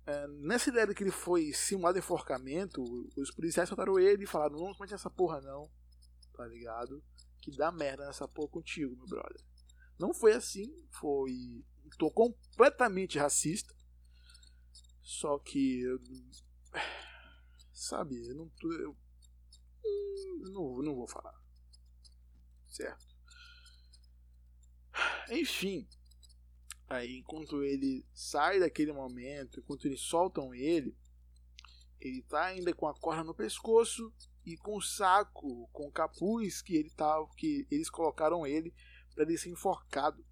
É, 0.08 0.28
nessa 0.28 0.70
ideia 0.70 0.88
de 0.88 0.96
que 0.96 1.04
ele 1.04 1.12
foi 1.12 1.54
simulado 1.54 2.00
enforcamento, 2.00 2.84
os 3.16 3.30
policiais 3.30 3.70
soltaram 3.70 4.00
ele 4.00 4.24
e 4.24 4.28
falaram: 4.28 4.58
Não 4.58 4.74
comete 4.74 4.96
essa 4.96 5.10
porra 5.10 5.39
não. 5.42 5.70
Tá 6.34 6.48
ligado? 6.48 7.04
Que 7.42 7.51
dá 7.56 7.72
merda 7.72 8.08
nessa 8.08 8.28
porra 8.28 8.50
contigo, 8.50 8.96
meu 8.96 9.06
brother. 9.06 9.42
Não 10.00 10.13
foi 10.13 10.34
assim, 10.34 10.74
foi 10.89 11.63
tô 11.98 12.12
completamente 12.12 13.17
racista. 13.17 13.74
Só 15.01 15.39
que. 15.39 15.84
Sabe, 17.74 18.27
eu 18.27 18.36
não 18.36 18.50
tô. 18.50 18.72
Eu, 18.74 18.98
eu 20.43 20.51
não, 20.51 20.81
não 20.81 20.96
vou 20.96 21.08
falar. 21.08 21.34
Certo? 22.69 23.08
Enfim. 25.31 25.88
Aí, 26.88 27.17
enquanto 27.17 27.63
ele 27.63 28.05
sai 28.13 28.60
daquele 28.60 28.91
momento, 28.91 29.60
enquanto 29.60 29.86
eles 29.86 30.01
soltam 30.01 30.53
ele, 30.55 30.98
ele 32.00 32.24
tá 32.24 32.46
ainda 32.46 32.74
com 32.74 32.88
a 32.88 32.93
corda 33.00 33.24
no 33.24 33.36
pescoço 33.36 34.12
e 34.46 34.58
com 34.58 34.77
o 34.77 34.81
saco, 34.81 35.69
com 35.72 35.88
o 35.88 35.91
capuz 35.91 36.62
que 36.62 36.75
ele 36.75 36.89
tava, 36.89 37.27
que 37.36 37.67
eles 37.69 37.89
colocaram 37.89 38.48
ele 38.48 38.74
para 39.13 39.24
ele 39.24 39.38
ser 39.38 39.50
enforcado. 39.50 40.25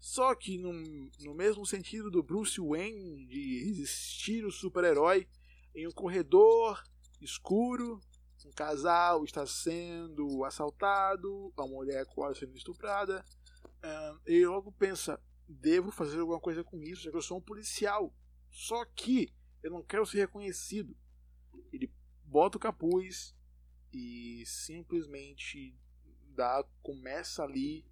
Só 0.00 0.34
que 0.34 0.56
no, 0.56 0.72
no 1.20 1.34
mesmo 1.34 1.66
sentido 1.66 2.10
do 2.10 2.22
Bruce 2.22 2.58
Wayne 2.58 3.26
de 3.26 3.64
resistir 3.66 4.46
o 4.46 4.50
super-herói 4.50 5.28
em 5.74 5.86
um 5.86 5.92
corredor 5.92 6.82
escuro, 7.20 8.00
um 8.46 8.50
casal 8.50 9.22
está 9.24 9.46
sendo 9.46 10.42
assaltado, 10.44 11.52
a 11.54 11.66
mulher 11.66 12.06
quase 12.06 12.40
sendo 12.40 12.56
estuprada. 12.56 13.22
Uh, 13.84 14.20
ele 14.24 14.46
logo 14.46 14.72
pensa: 14.72 15.22
devo 15.46 15.90
fazer 15.90 16.18
alguma 16.18 16.40
coisa 16.40 16.64
com 16.64 16.82
isso, 16.82 17.02
já 17.02 17.10
que 17.10 17.16
eu 17.18 17.22
sou 17.22 17.36
um 17.36 17.42
policial. 17.42 18.14
Só 18.48 18.82
que 18.86 19.30
eu 19.62 19.70
não 19.70 19.82
quero 19.82 20.06
ser 20.06 20.20
reconhecido. 20.20 20.96
Ele 21.70 21.92
bota 22.24 22.56
o 22.56 22.60
capuz 22.60 23.36
e 23.92 24.44
simplesmente 24.46 25.76
dá, 26.34 26.64
começa 26.82 27.42
ali 27.42 27.84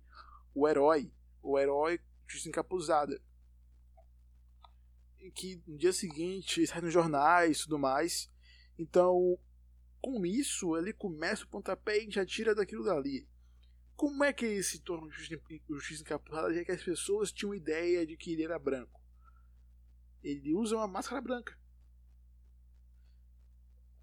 o 0.54 0.66
herói 0.66 1.12
o 1.50 1.58
herói 1.58 2.00
desencapuzada. 2.26 3.20
E 5.18 5.30
que 5.30 5.62
no 5.66 5.76
dia 5.76 5.92
seguinte 5.92 6.66
sai 6.66 6.80
nos 6.80 6.92
jornais 6.92 7.58
e 7.58 7.62
tudo 7.64 7.78
mais. 7.78 8.30
Então, 8.78 9.38
com 10.00 10.24
isso, 10.24 10.76
ele 10.76 10.92
começa 10.92 11.44
o 11.44 11.48
pontapé 11.48 11.98
e 11.98 12.10
já 12.10 12.24
tira 12.24 12.54
daquilo 12.54 12.84
dali. 12.84 13.28
Como 13.96 14.22
é 14.22 14.32
que 14.32 14.44
ele 14.44 14.62
se 14.62 14.80
torna 14.80 15.10
justiça 15.10 16.02
encapuzada? 16.02 16.54
Já 16.54 16.64
que 16.64 16.70
as 16.70 16.82
pessoas 16.82 17.32
tinham 17.32 17.52
ideia 17.52 18.06
de 18.06 18.16
que 18.16 18.32
ele 18.32 18.44
era 18.44 18.58
branco. 18.58 19.00
Ele 20.22 20.54
usa 20.54 20.76
uma 20.76 20.86
máscara 20.86 21.20
branca. 21.20 21.57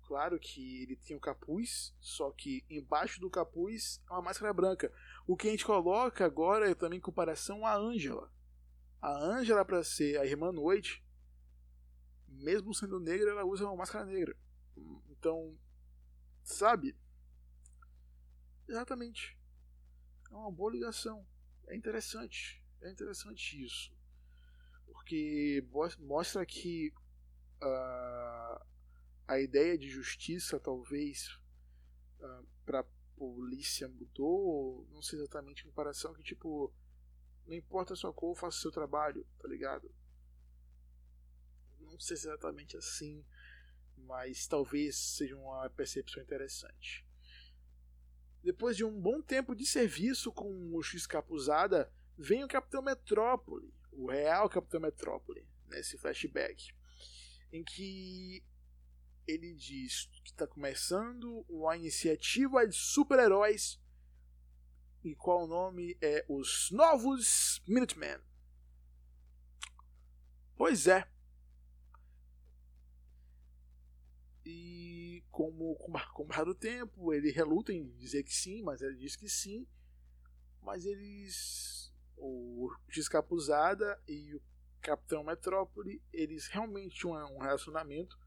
Claro 0.05 0.39
que 0.39 0.83
ele 0.83 0.95
tem 0.95 1.17
um 1.17 1.19
capuz, 1.19 1.95
só 1.99 2.31
que 2.31 2.63
embaixo 2.69 3.19
do 3.19 3.29
capuz 3.29 4.01
é 4.09 4.13
uma 4.13 4.21
máscara 4.21 4.53
branca. 4.53 4.93
O 5.25 5.35
que 5.35 5.47
a 5.47 5.51
gente 5.51 5.65
coloca 5.65 6.23
agora 6.23 6.69
é 6.69 6.75
também 6.75 6.99
em 6.99 7.01
comparação 7.01 7.65
à 7.65 7.75
Ângela. 7.75 8.31
A 9.01 9.11
Ângela, 9.11 9.65
para 9.65 9.83
ser 9.83 10.19
a 10.19 10.25
Irmã 10.25 10.51
Noite, 10.51 11.03
mesmo 12.27 12.73
sendo 12.73 12.99
negra, 12.99 13.31
ela 13.31 13.45
usa 13.45 13.65
uma 13.65 13.75
máscara 13.75 14.05
negra. 14.05 14.37
Então, 15.09 15.57
Sabe? 16.45 16.95
Exatamente. 18.69 19.35
É 20.31 20.35
uma 20.35 20.51
boa 20.51 20.71
ligação. 20.71 21.25
É 21.67 21.75
interessante. 21.75 22.63
É 22.81 22.91
interessante 22.91 23.65
isso. 23.65 23.91
Porque 24.85 25.67
mostra 25.99 26.45
que 26.45 26.93
uh, 27.63 28.65
a 29.27 29.39
ideia 29.39 29.77
de 29.77 29.89
justiça 29.89 30.59
talvez 30.59 31.27
uh, 32.19 32.25
ah, 32.25 32.43
para 32.65 32.83
polícia 33.15 33.87
mudou, 33.87 34.87
não 34.91 35.01
sei 35.01 35.19
exatamente 35.19 35.63
em 35.63 35.69
comparação 35.69 36.13
que 36.13 36.21
tipo 36.21 36.73
não 37.47 37.55
importa 37.55 37.93
a 37.93 37.95
sua 37.95 38.11
cor, 38.11 38.35
faça 38.35 38.57
o 38.57 38.61
seu 38.61 38.71
trabalho, 38.71 39.25
tá 39.39 39.47
ligado? 39.47 39.93
Não 41.79 41.99
sei 41.99 42.17
se 42.17 42.27
é 42.27 42.31
exatamente 42.31 42.75
assim, 42.75 43.23
mas 43.97 44.47
talvez 44.47 44.95
seja 44.95 45.35
uma 45.37 45.69
percepção 45.69 46.21
interessante. 46.23 47.05
Depois 48.43 48.75
de 48.75 48.83
um 48.83 48.99
bom 48.99 49.21
tempo 49.21 49.55
de 49.55 49.65
serviço 49.65 50.31
com 50.31 50.75
o 50.75 50.81
X 50.81 51.05
Capuzada, 51.05 51.91
vem 52.17 52.43
o 52.43 52.47
Capitão 52.47 52.81
Metrópole, 52.81 53.73
o 53.91 54.09
real 54.09 54.49
Capitão 54.49 54.79
Metrópole, 54.79 55.47
nesse 55.67 55.97
flashback, 55.97 56.73
em 57.51 57.63
que 57.63 58.43
ele 59.27 59.53
diz 59.53 60.05
que 60.23 60.31
está 60.31 60.45
começando 60.47 61.45
uma 61.49 61.75
iniciativa 61.75 62.67
de 62.67 62.75
super-heróis 62.75 63.79
e 65.03 65.15
qual 65.15 65.43
o 65.43 65.47
nome 65.47 65.97
é 66.01 66.25
Os 66.27 66.71
Novos 66.71 67.61
Minutemen. 67.67 68.17
Pois 70.55 70.87
é. 70.87 71.07
E 74.45 75.23
como 75.31 75.75
com 75.75 76.23
o 76.49 76.55
tempo, 76.55 77.13
ele 77.13 77.31
reluta 77.31 77.73
em 77.73 77.87
dizer 77.97 78.23
que 78.23 78.33
sim, 78.33 78.61
mas 78.63 78.81
ele 78.81 78.95
diz 78.95 79.15
que 79.15 79.29
sim. 79.29 79.67
Mas 80.61 80.85
eles. 80.85 81.93
O 82.17 82.73
Descapuzada 82.87 84.01
e 84.07 84.33
o 84.33 84.41
Capitão 84.81 85.23
Metrópole, 85.23 86.01
eles 86.13 86.47
realmente 86.47 86.95
tinham 86.95 87.35
um 87.35 87.39
relacionamento 87.39 88.17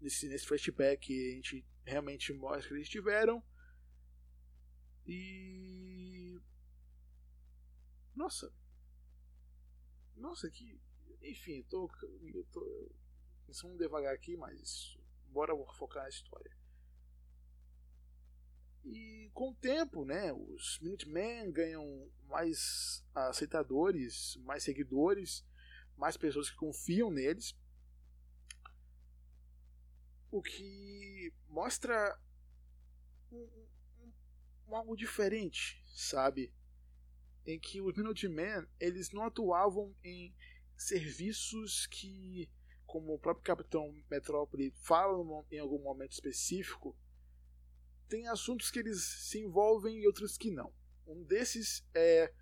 nesse, 0.00 0.28
nesse 0.28 0.46
flashback 0.46 1.12
a 1.12 1.34
gente 1.34 1.66
realmente 1.84 2.32
mostra 2.32 2.68
que 2.68 2.74
eles 2.74 2.88
tiveram. 2.88 3.42
E. 5.06 6.40
Nossa. 8.14 8.52
Nossa, 10.16 10.50
que. 10.50 10.80
Enfim, 11.22 11.62
tô. 11.68 11.90
Eu 12.22 12.44
tô. 12.52 12.90
Vamos 13.62 13.78
devagar 13.78 14.14
aqui, 14.14 14.36
mas. 14.36 14.98
Bora 15.26 15.52
focar 15.74 16.04
na 16.04 16.08
história. 16.08 16.56
E 18.84 19.30
com 19.32 19.50
o 19.50 19.54
tempo, 19.54 20.04
né, 20.04 20.32
os 20.32 20.78
Minutemen 20.80 21.50
ganham 21.50 22.10
mais 22.28 23.02
aceitadores, 23.14 24.36
mais 24.44 24.62
seguidores, 24.62 25.44
mais 25.96 26.16
pessoas 26.16 26.50
que 26.50 26.56
confiam 26.56 27.10
neles 27.10 27.56
o 30.34 30.42
que 30.42 31.32
mostra 31.48 32.18
um, 33.30 33.36
um, 33.36 34.12
um, 34.66 34.74
algo 34.74 34.96
diferente, 34.96 35.80
sabe? 35.94 36.52
Em 37.46 37.56
que 37.56 37.80
os 37.80 37.96
Minutemen 37.96 38.66
eles 38.80 39.12
não 39.12 39.22
atuavam 39.22 39.94
em 40.02 40.34
serviços 40.76 41.86
que, 41.86 42.50
como 42.84 43.14
o 43.14 43.18
próprio 43.18 43.44
Capitão 43.44 43.94
Metrópole 44.10 44.72
fala 44.82 45.16
em 45.52 45.60
algum 45.60 45.80
momento 45.80 46.14
específico, 46.14 46.98
tem 48.08 48.26
assuntos 48.26 48.72
que 48.72 48.80
eles 48.80 49.04
se 49.04 49.38
envolvem 49.38 50.00
e 50.00 50.06
outros 50.08 50.36
que 50.36 50.50
não. 50.50 50.74
Um 51.06 51.22
desses 51.22 51.86
é 51.94 52.34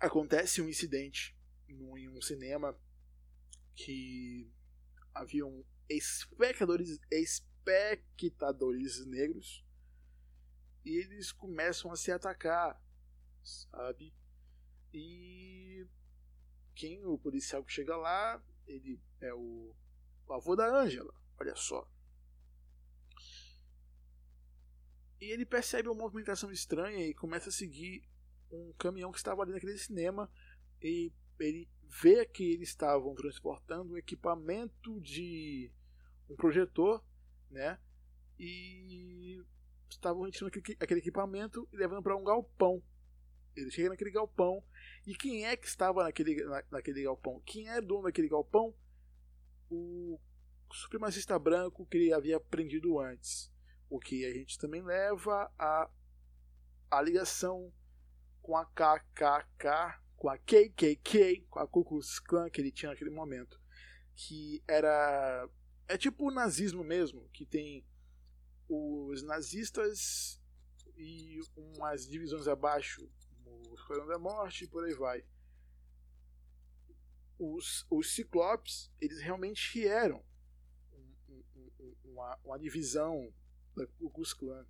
acontece 0.00 0.62
um 0.62 0.70
incidente 0.70 1.36
em 1.68 2.08
um 2.08 2.22
cinema 2.22 2.74
que 3.74 4.50
havia 5.14 5.44
um 5.44 5.62
espectadores, 5.88 7.00
espectadores 7.10 9.04
negros 9.06 9.64
e 10.84 10.96
eles 10.96 11.32
começam 11.32 11.90
a 11.92 11.96
se 11.96 12.10
atacar, 12.10 12.82
sabe? 13.42 14.14
E 14.92 15.86
quem 16.74 17.04
o 17.04 17.18
policial 17.18 17.64
que 17.64 17.72
chega 17.72 17.96
lá, 17.96 18.42
ele 18.66 19.00
é 19.20 19.34
o, 19.34 19.74
o 20.26 20.32
avô 20.32 20.56
da 20.56 20.66
Ângela, 20.66 21.12
olha 21.38 21.54
só. 21.56 21.86
E 25.20 25.26
ele 25.26 25.44
percebe 25.44 25.88
uma 25.88 26.02
movimentação 26.02 26.50
estranha 26.50 27.06
e 27.06 27.12
começa 27.12 27.48
a 27.48 27.52
seguir 27.52 28.08
um 28.50 28.72
caminhão 28.78 29.12
que 29.12 29.18
estava 29.18 29.42
ali 29.42 29.52
naquele 29.52 29.76
cinema 29.76 30.30
e 30.80 31.12
ele 31.38 31.68
vê 31.82 32.24
que 32.24 32.44
eles 32.52 32.68
estavam 32.68 33.14
transportando 33.14 33.92
um 33.92 33.96
equipamento 33.96 35.00
de 35.00 35.70
um 36.28 36.36
projetor, 36.36 37.04
né? 37.50 37.78
E 38.38 39.42
estavam 39.90 40.22
retirando 40.22 40.52
aquele, 40.80 41.00
equipamento 41.00 41.68
e 41.72 41.76
levando 41.76 42.02
para 42.02 42.16
um 42.16 42.24
galpão. 42.24 42.82
Ele 43.56 43.70
chega 43.70 43.88
naquele 43.88 44.10
galpão 44.10 44.62
e 45.06 45.14
quem 45.14 45.46
é 45.46 45.56
que 45.56 45.66
estava 45.66 46.04
naquele, 46.04 46.44
na, 46.44 46.62
naquele 46.70 47.02
galpão? 47.02 47.42
Quem 47.44 47.68
é 47.68 47.80
dono 47.80 48.04
daquele 48.04 48.28
galpão? 48.28 48.74
O 49.70 50.20
supremacista 50.72 51.38
branco 51.38 51.86
que 51.86 51.96
ele 51.96 52.12
havia 52.12 52.38
prendido 52.38 52.98
antes. 53.00 53.50
O 53.90 53.98
que 53.98 54.24
a 54.24 54.32
gente 54.32 54.58
também 54.58 54.82
leva 54.82 55.50
a, 55.58 55.90
a 56.90 57.02
ligação 57.02 57.72
com 58.42 58.56
a 58.56 58.64
KKK, 58.66 60.00
com 60.16 60.28
a 60.28 60.38
KKK, 60.38 61.46
com 61.48 61.58
a 61.58 61.66
Ku 61.66 61.84
Klux 61.84 62.20
Klan 62.20 62.50
que 62.50 62.60
ele 62.60 62.70
tinha 62.70 62.90
naquele 62.90 63.10
momento. 63.10 63.60
Que 64.14 64.62
era 64.68 65.48
é 65.88 65.96
tipo 65.96 66.28
o 66.28 66.30
nazismo 66.30 66.84
mesmo, 66.84 67.26
que 67.30 67.46
tem 67.46 67.84
os 68.68 69.22
nazistas 69.22 70.38
e 70.94 71.40
umas 71.56 72.06
divisões 72.06 72.46
abaixo, 72.46 73.10
o 73.46 73.74
Esquadrão 73.74 74.06
da 74.06 74.18
Morte 74.18 74.64
e 74.64 74.68
por 74.68 74.84
aí 74.84 74.94
vai. 74.94 75.24
Os, 77.38 77.86
os 77.88 78.14
Ciclopes, 78.14 78.90
eles 79.00 79.20
realmente 79.20 79.86
eram 79.86 80.22
um, 80.92 81.42
um, 81.56 81.96
uma, 82.04 82.38
uma, 82.44 82.58
divisão 82.58 83.32
da 83.74 83.86
Ku 83.86 84.10
Klux 84.10 84.34
Klan, 84.34 84.66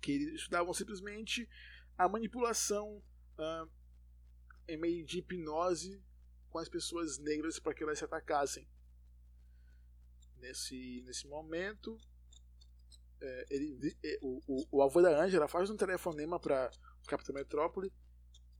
que 0.00 0.12
eles 0.12 0.34
estudavam 0.34 0.74
simplesmente 0.74 1.48
a 1.96 2.08
manipulação 2.08 3.00
uh, 3.38 3.70
em 4.66 4.78
meio 4.78 5.04
de 5.04 5.18
hipnose 5.18 6.02
com 6.50 6.58
as 6.58 6.68
pessoas 6.68 7.18
negras 7.18 7.60
para 7.60 7.74
que 7.74 7.84
elas 7.84 7.98
se 7.98 8.04
atacassem 8.04 8.66
nesse, 10.44 11.02
nesse 11.06 11.26
momento, 11.26 11.98
é, 13.20 13.46
ele, 13.50 13.96
é, 14.04 14.18
o, 14.20 14.40
o, 14.46 14.66
o, 14.78 14.82
avô 14.82 15.00
da 15.00 15.22
Angela 15.22 15.48
faz 15.48 15.70
um 15.70 15.76
telefonema 15.76 16.38
para 16.38 16.70
o 17.02 17.06
Capitão 17.08 17.34
Metrópole. 17.34 17.92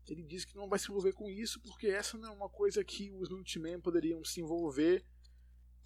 Ele 0.08 0.22
diz 0.22 0.44
que 0.44 0.56
não 0.56 0.68
vai 0.68 0.78
se 0.78 0.90
envolver 0.90 1.12
com 1.12 1.30
isso 1.30 1.60
porque 1.60 1.86
essa 1.88 2.18
não 2.18 2.28
é 2.28 2.30
uma 2.32 2.48
coisa 2.48 2.84
que 2.84 3.10
os 3.12 3.28
Minutemen 3.28 3.80
poderiam 3.80 4.22
se 4.24 4.40
envolver 4.40 5.04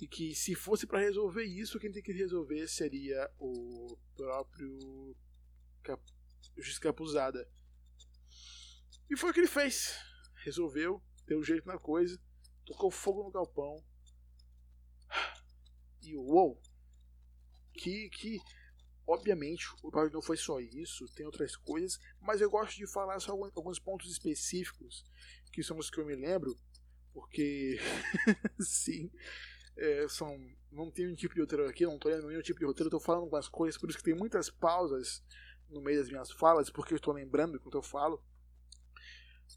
e 0.01 0.07
que 0.07 0.35
se 0.35 0.55
fosse 0.55 0.87
para 0.87 1.01
resolver 1.01 1.45
isso, 1.45 1.79
quem 1.79 1.91
tem 1.91 2.03
que 2.03 2.13
resolver 2.13 2.67
seria 2.69 3.29
o 3.39 3.97
próprio 4.15 5.17
Cap... 5.83 6.01
Juiz 6.57 6.79
Capuzada. 6.79 7.49
E 9.11 9.17
foi 9.17 9.31
o 9.31 9.33
que 9.33 9.41
ele 9.41 9.49
fez. 9.49 9.97
Resolveu, 10.45 11.03
deu 11.27 11.43
jeito 11.43 11.67
na 11.67 11.79
coisa, 11.79 12.21
tocou 12.65 12.91
fogo 12.91 13.25
no 13.25 13.31
galpão 13.31 13.83
e! 16.17 16.59
Que, 17.75 18.11
que 18.11 18.41
obviamente 19.07 19.67
o 19.83 19.89
episódio 19.89 20.13
não 20.13 20.23
foi 20.23 20.37
só 20.37 20.61
isso, 20.61 21.07
tem 21.15 21.25
outras 21.25 21.57
coisas, 21.57 21.99
mas 22.21 22.41
eu 22.41 22.51
gosto 22.51 22.77
de 22.77 22.87
falar 22.87 23.19
só 23.21 23.33
alguns 23.33 23.79
pontos 23.79 24.11
específicos, 24.11 25.05
que 25.53 25.63
são 25.63 25.79
os 25.79 25.89
que 25.89 25.99
eu 25.99 26.05
me 26.05 26.15
lembro, 26.15 26.55
porque 27.15 27.79
sim, 28.61 29.11
é, 29.77 30.07
são, 30.09 30.37
não 30.71 30.91
tem 30.91 31.09
um 31.09 31.15
tipo 31.15 31.35
de 31.35 31.41
roteiro 31.41 31.67
aqui, 31.67 31.87
não 31.87 31.99
tô 31.99 32.09
lendo 32.09 32.29
nenhum 32.29 32.43
tipo 32.43 32.59
de 32.59 32.67
roteiro, 32.67 32.89
estou 32.89 33.01
falando 33.01 33.23
algumas 33.23 33.49
coisas, 33.49 33.81
por 33.81 33.89
isso 33.89 33.99
que 33.99 34.05
tem 34.05 34.15
muitas 34.15 34.51
pausas 34.51 35.23
no 35.71 35.81
meio 35.81 35.99
das 35.99 36.11
minhas 36.11 36.31
falas, 36.33 36.71
porque 36.71 36.93
eu 36.93 36.97
estou 36.97 37.15
lembrando 37.15 37.57
enquanto 37.57 37.77
eu 37.77 37.83
falo. 37.83 38.23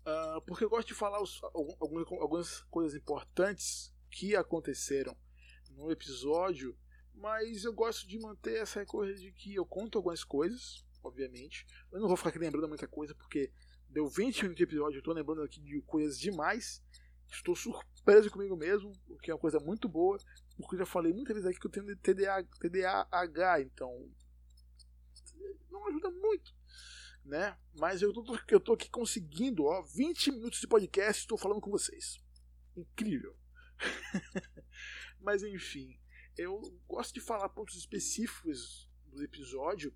Uh, 0.05 0.41
porque 0.47 0.63
eu 0.63 0.69
gosto 0.69 0.87
de 0.87 0.93
falar 0.93 1.21
os, 1.21 1.41
algumas, 1.43 2.07
algumas 2.13 2.61
coisas 2.63 2.95
importantes 2.95 3.93
que 4.09 4.35
aconteceram 4.35 5.15
no 5.81 5.91
episódio, 5.91 6.77
mas 7.13 7.63
eu 7.63 7.73
gosto 7.73 8.07
de 8.07 8.19
manter 8.19 8.61
essa 8.61 8.85
coisa 8.85 9.13
de 9.13 9.31
que 9.31 9.55
eu 9.55 9.65
conto 9.65 9.97
algumas 9.97 10.23
coisas, 10.23 10.85
obviamente. 11.03 11.65
Eu 11.91 11.99
não 11.99 12.07
vou 12.07 12.15
ficar 12.15 12.29
aqui 12.29 12.39
lembrando 12.39 12.67
muita 12.67 12.87
coisa, 12.87 13.13
porque 13.15 13.51
deu 13.89 14.07
20 14.07 14.43
minutos 14.43 14.57
de 14.57 14.63
episódio, 14.63 14.99
eu 14.99 15.03
tô 15.03 15.11
lembrando 15.11 15.41
aqui 15.41 15.59
de 15.59 15.81
coisas 15.81 16.19
demais. 16.19 16.81
Estou 17.29 17.55
sur 17.55 17.83
preso 18.03 18.29
comigo 18.29 18.55
mesmo, 18.55 18.91
o 19.07 19.17
que 19.17 19.31
é 19.31 19.33
uma 19.33 19.39
coisa 19.39 19.59
muito 19.59 19.87
boa, 19.87 20.17
porque 20.57 20.75
eu 20.75 20.79
já 20.79 20.85
falei 20.85 21.13
muitas 21.13 21.35
vezes 21.35 21.49
aqui 21.49 21.59
que 21.59 21.67
eu 21.67 21.71
tenho 21.71 21.97
TDA, 21.97 22.43
TDAH, 22.59 23.61
então 23.61 24.11
não 25.69 25.87
ajuda 25.87 26.11
muito, 26.11 26.53
né? 27.23 27.57
Mas 27.73 28.01
eu 28.01 28.11
tô, 28.11 28.37
eu 28.49 28.59
tô 28.59 28.73
aqui 28.73 28.89
conseguindo, 28.89 29.63
ó, 29.63 29.81
20 29.81 30.31
minutos 30.31 30.59
de 30.59 30.67
podcast, 30.67 31.21
estou 31.21 31.37
falando 31.37 31.61
com 31.61 31.71
vocês. 31.71 32.19
Incrível. 32.75 33.35
Mas 35.21 35.43
enfim, 35.43 35.99
eu 36.37 36.59
gosto 36.87 37.13
de 37.13 37.21
falar 37.21 37.47
pontos 37.49 37.75
específicos 37.75 38.89
do 39.05 39.23
episódio 39.23 39.93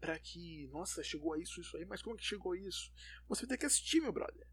para 0.00 0.18
que, 0.18 0.66
nossa, 0.68 1.02
chegou 1.02 1.32
a 1.32 1.38
isso, 1.38 1.60
isso 1.60 1.76
aí, 1.76 1.84
mas 1.84 2.02
como 2.02 2.16
que 2.16 2.24
chegou 2.24 2.52
a 2.52 2.58
isso? 2.58 2.92
Você 3.28 3.46
ter 3.46 3.56
que 3.56 3.66
assistir, 3.66 4.00
meu 4.00 4.12
brother. 4.12 4.46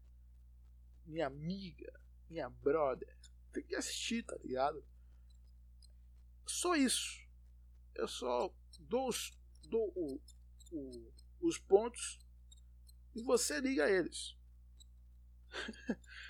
Minha 1.06 1.26
amiga, 1.26 1.92
minha 2.28 2.48
brother. 2.48 3.16
Tem 3.52 3.64
que 3.64 3.74
assistir, 3.74 4.22
tá 4.22 4.36
ligado? 4.36 4.84
Só 6.46 6.76
isso. 6.76 7.20
Eu 7.94 8.06
só 8.06 8.54
dou 8.78 9.08
os, 9.08 9.32
dou 9.68 9.92
o, 9.96 10.20
o, 10.70 11.12
os 11.40 11.58
pontos 11.58 12.18
e 13.14 13.22
você 13.22 13.60
liga 13.60 13.90
eles. 13.90 14.36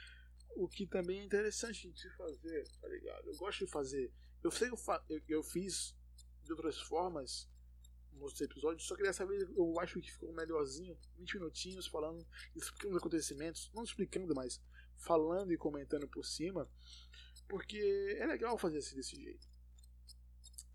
o 0.61 0.69
que 0.69 0.87
também 0.87 1.21
é 1.21 1.25
interessante 1.25 1.91
de 1.91 1.99
se 1.99 2.11
fazer, 2.11 2.69
tá 2.81 2.89
ligado? 2.89 3.27
Eu 3.27 3.37
gosto 3.39 3.65
de 3.65 3.71
fazer. 3.71 4.13
Eu 4.43 4.51
sei 4.51 4.69
eu, 4.69 5.23
eu, 5.27 5.43
fiz 5.43 5.97
de 6.45 6.53
outras 6.53 6.79
formas 6.83 7.49
nos 8.13 8.39
episódios, 8.39 8.87
só 8.87 8.95
que 8.95 9.03
dessa 9.03 9.25
vez 9.25 9.43
eu 9.57 9.81
acho 9.81 9.99
que 9.99 10.13
ficou 10.13 10.33
melhorzinho. 10.35 10.99
20 11.17 11.35
minutinhos 11.39 11.87
falando, 11.87 12.27
explicando 12.55 12.95
os 12.95 13.01
acontecimentos, 13.01 13.71
não 13.75 13.83
explicando, 13.83 14.35
mas 14.35 14.61
falando 14.99 15.51
e 15.51 15.57
comentando 15.57 16.07
por 16.07 16.27
cima, 16.27 16.71
porque 17.49 18.17
é 18.19 18.27
legal 18.27 18.59
fazer 18.59 18.79
assim 18.79 18.97
desse 18.97 19.17
jeito. 19.17 19.49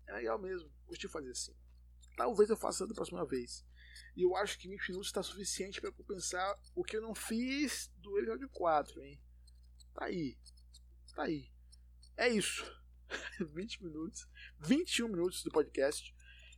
É 0.08 0.14
legal 0.14 0.36
mesmo, 0.40 0.68
gostei 0.86 1.06
de 1.06 1.12
fazer 1.12 1.30
assim. 1.30 1.54
Talvez 2.16 2.50
eu 2.50 2.56
faça 2.56 2.86
da 2.86 2.94
próxima 2.94 3.24
vez. 3.24 3.64
E 4.16 4.22
eu 4.22 4.34
acho 4.34 4.58
que 4.58 4.68
20 4.68 4.88
minutos 4.88 5.08
está 5.08 5.22
suficiente 5.22 5.80
para 5.80 5.92
compensar 5.92 6.58
o 6.74 6.82
que 6.82 6.96
eu 6.96 7.02
não 7.02 7.14
fiz 7.14 7.88
do 7.98 8.18
episódio 8.18 8.48
4, 8.48 9.02
hein? 9.04 9.20
Tá 9.96 10.04
aí. 10.04 10.36
Tá 11.14 11.22
aí. 11.22 11.50
É 12.18 12.28
isso. 12.28 12.64
20 13.40 13.82
minutos. 13.82 14.28
21 14.60 15.08
minutos 15.08 15.42
do 15.42 15.50
podcast. 15.50 16.14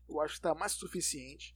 Eu 0.08 0.20
acho 0.20 0.34
que 0.34 0.38
está 0.40 0.54
mais 0.56 0.72
suficiente. 0.72 1.54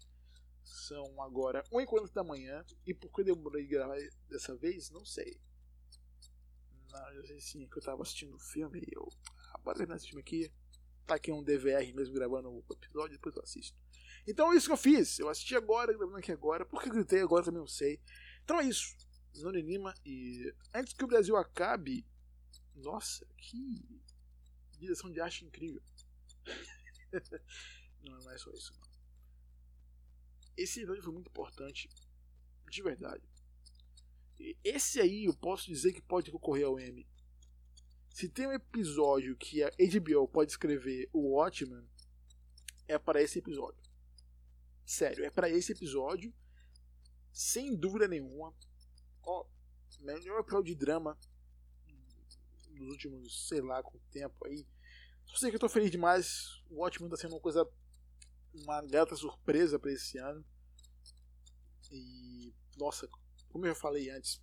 São 0.62 1.20
agora 1.20 1.64
1h40 1.72 2.12
da 2.12 2.22
manhã. 2.22 2.64
E 2.86 2.94
por 2.94 3.10
que 3.10 3.22
eu 3.22 3.24
demorei 3.24 3.66
gravar 3.66 3.98
dessa 4.28 4.56
vez? 4.56 4.90
Não 4.90 5.04
sei. 5.04 5.40
Não, 6.92 7.10
eu 7.14 7.26
sei 7.26 7.40
sim, 7.40 7.68
que 7.68 7.78
eu 7.78 7.82
tava 7.82 8.02
assistindo 8.02 8.36
o 8.36 8.38
filme 8.38 8.78
e 8.78 8.94
eu. 8.94 9.08
Ah, 9.52 9.58
bora 9.58 9.78
terminar 9.78 9.96
esse 9.96 10.06
filme 10.06 10.20
aqui. 10.20 10.52
Tá 11.04 11.16
aqui 11.16 11.32
um 11.32 11.42
DVR 11.42 11.92
mesmo 11.94 12.14
gravando 12.14 12.48
o 12.48 12.64
episódio, 12.70 13.16
depois 13.16 13.34
eu 13.34 13.42
assisto. 13.42 13.76
Então 14.24 14.52
é 14.52 14.56
isso 14.56 14.66
que 14.66 14.72
eu 14.72 14.76
fiz. 14.76 15.18
Eu 15.18 15.28
assisti 15.28 15.56
agora, 15.56 15.92
gravando 15.92 16.18
aqui 16.18 16.30
agora. 16.30 16.64
Por 16.64 16.80
que 16.80 16.90
gritei 16.90 17.22
agora 17.22 17.44
também 17.44 17.58
não 17.58 17.66
sei. 17.66 18.00
Então 18.44 18.60
é 18.60 18.66
isso. 18.66 18.96
Zone 19.36 19.62
Lima 19.62 19.94
e. 20.04 20.54
Antes 20.74 20.92
que 20.92 21.04
o 21.04 21.08
Brasil 21.08 21.36
acabe. 21.36 22.06
Nossa, 22.74 23.26
que 23.36 24.02
direção 24.78 25.10
de 25.10 25.20
arte 25.20 25.44
incrível. 25.44 25.82
não, 28.02 28.30
é 28.30 28.38
só 28.38 28.50
isso. 28.52 28.72
Não. 28.72 28.92
Esse 30.56 30.80
episódio 30.80 31.02
foi 31.02 31.12
muito 31.12 31.28
importante. 31.28 31.88
De 32.70 32.82
verdade. 32.82 33.22
Esse 34.64 35.00
aí 35.00 35.26
eu 35.26 35.34
posso 35.34 35.66
dizer 35.66 35.92
que 35.92 36.02
pode 36.02 36.30
concorrer 36.30 36.66
ao 36.66 36.78
M. 36.78 37.06
Se 38.10 38.28
tem 38.28 38.46
um 38.46 38.52
episódio 38.52 39.36
que 39.36 39.62
a 39.62 39.70
HBO 39.70 40.28
pode 40.28 40.50
escrever 40.50 41.08
o 41.12 41.36
Watchmen, 41.36 41.86
é 42.88 42.98
para 42.98 43.22
esse 43.22 43.38
episódio. 43.38 43.80
Sério, 44.84 45.24
é 45.24 45.30
para 45.30 45.48
esse 45.48 45.72
episódio, 45.72 46.34
sem 47.32 47.74
dúvida 47.74 48.08
nenhuma. 48.08 48.54
Ó, 49.24 49.46
melhor 50.00 50.40
episódio 50.40 50.74
de 50.74 50.74
drama 50.74 51.18
nos 52.70 52.88
últimos, 52.90 53.48
sei 53.48 53.60
lá, 53.60 53.82
com 53.82 53.96
o 53.96 54.00
tempo 54.10 54.46
aí. 54.46 54.66
Só 55.26 55.36
sei 55.36 55.50
que 55.50 55.56
eu 55.56 55.60
tô 55.60 55.68
feliz 55.68 55.90
demais. 55.90 56.62
O 56.70 56.80
Watchmen 56.80 57.08
tá 57.08 57.16
sendo 57.16 57.34
uma 57.34 57.40
coisa, 57.40 57.68
uma 58.54 58.82
grata 58.82 59.14
surpresa 59.14 59.78
para 59.78 59.92
esse 59.92 60.18
ano. 60.18 60.44
E, 61.90 62.52
nossa, 62.76 63.08
como 63.50 63.66
eu 63.66 63.74
falei 63.74 64.10
antes, 64.10 64.42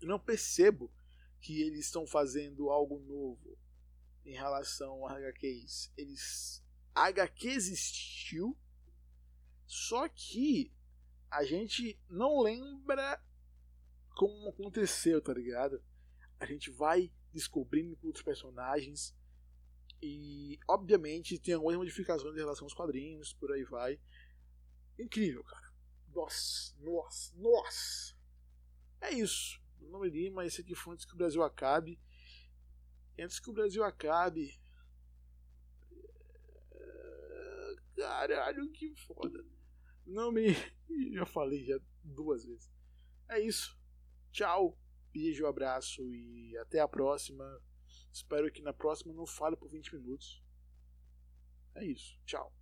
eu 0.00 0.08
não 0.08 0.18
percebo 0.18 0.92
que 1.40 1.62
eles 1.62 1.86
estão 1.86 2.06
fazendo 2.06 2.70
algo 2.70 3.00
novo 3.00 3.58
em 4.24 4.34
relação 4.34 5.06
a 5.06 5.16
HQs. 5.16 5.92
Eles. 5.96 6.62
A 6.94 7.06
HQ 7.06 7.48
existiu, 7.48 8.56
só 9.66 10.06
que 10.08 10.70
a 11.30 11.42
gente 11.44 11.98
não 12.08 12.40
lembra 12.40 13.18
como 14.14 14.48
aconteceu, 14.48 15.20
tá 15.20 15.32
ligado? 15.32 15.82
A 16.38 16.46
gente 16.46 16.70
vai 16.70 17.10
descobrindo 17.32 17.96
com 17.96 18.08
outros 18.08 18.24
personagens 18.24 19.14
e, 20.02 20.58
obviamente, 20.68 21.38
tem 21.38 21.54
algumas 21.54 21.76
modificações 21.76 22.34
em 22.34 22.38
relação 22.38 22.66
aos 22.66 22.74
quadrinhos, 22.74 23.32
por 23.34 23.52
aí 23.52 23.64
vai. 23.64 24.00
Incrível, 24.98 25.44
cara. 25.44 25.72
Nossa, 26.12 26.74
nossa, 26.80 27.32
nossa. 27.36 28.16
É 29.00 29.12
isso. 29.12 29.60
Meu 29.80 29.90
nome 29.90 30.08
é 30.08 30.10
Lima, 30.10 30.44
esse 30.44 30.60
aqui 30.60 30.74
foi 30.74 30.94
antes 30.94 31.06
que 31.06 31.14
o 31.14 31.16
Brasil 31.16 31.42
acabe. 31.42 31.98
Antes 33.18 33.38
que 33.38 33.50
o 33.50 33.52
Brasil 33.52 33.84
acabe. 33.84 34.60
É, 36.72 37.74
caralho, 37.96 38.70
que 38.72 38.94
foda. 39.06 39.44
Não 40.04 40.32
me. 40.32 40.48
Já 41.14 41.24
falei 41.24 41.64
já 41.64 41.78
duas 42.02 42.44
vezes. 42.44 42.70
É 43.28 43.40
isso. 43.40 43.78
Tchau. 44.32 44.78
Beijo, 45.12 45.46
abraço 45.46 46.02
e 46.10 46.56
até 46.56 46.80
a 46.80 46.88
próxima. 46.88 47.44
Espero 48.10 48.50
que 48.50 48.62
na 48.62 48.72
próxima 48.72 49.12
não 49.12 49.26
fale 49.26 49.56
por 49.56 49.68
20 49.68 49.94
minutos. 49.94 50.42
É 51.74 51.84
isso. 51.84 52.18
Tchau. 52.24 52.52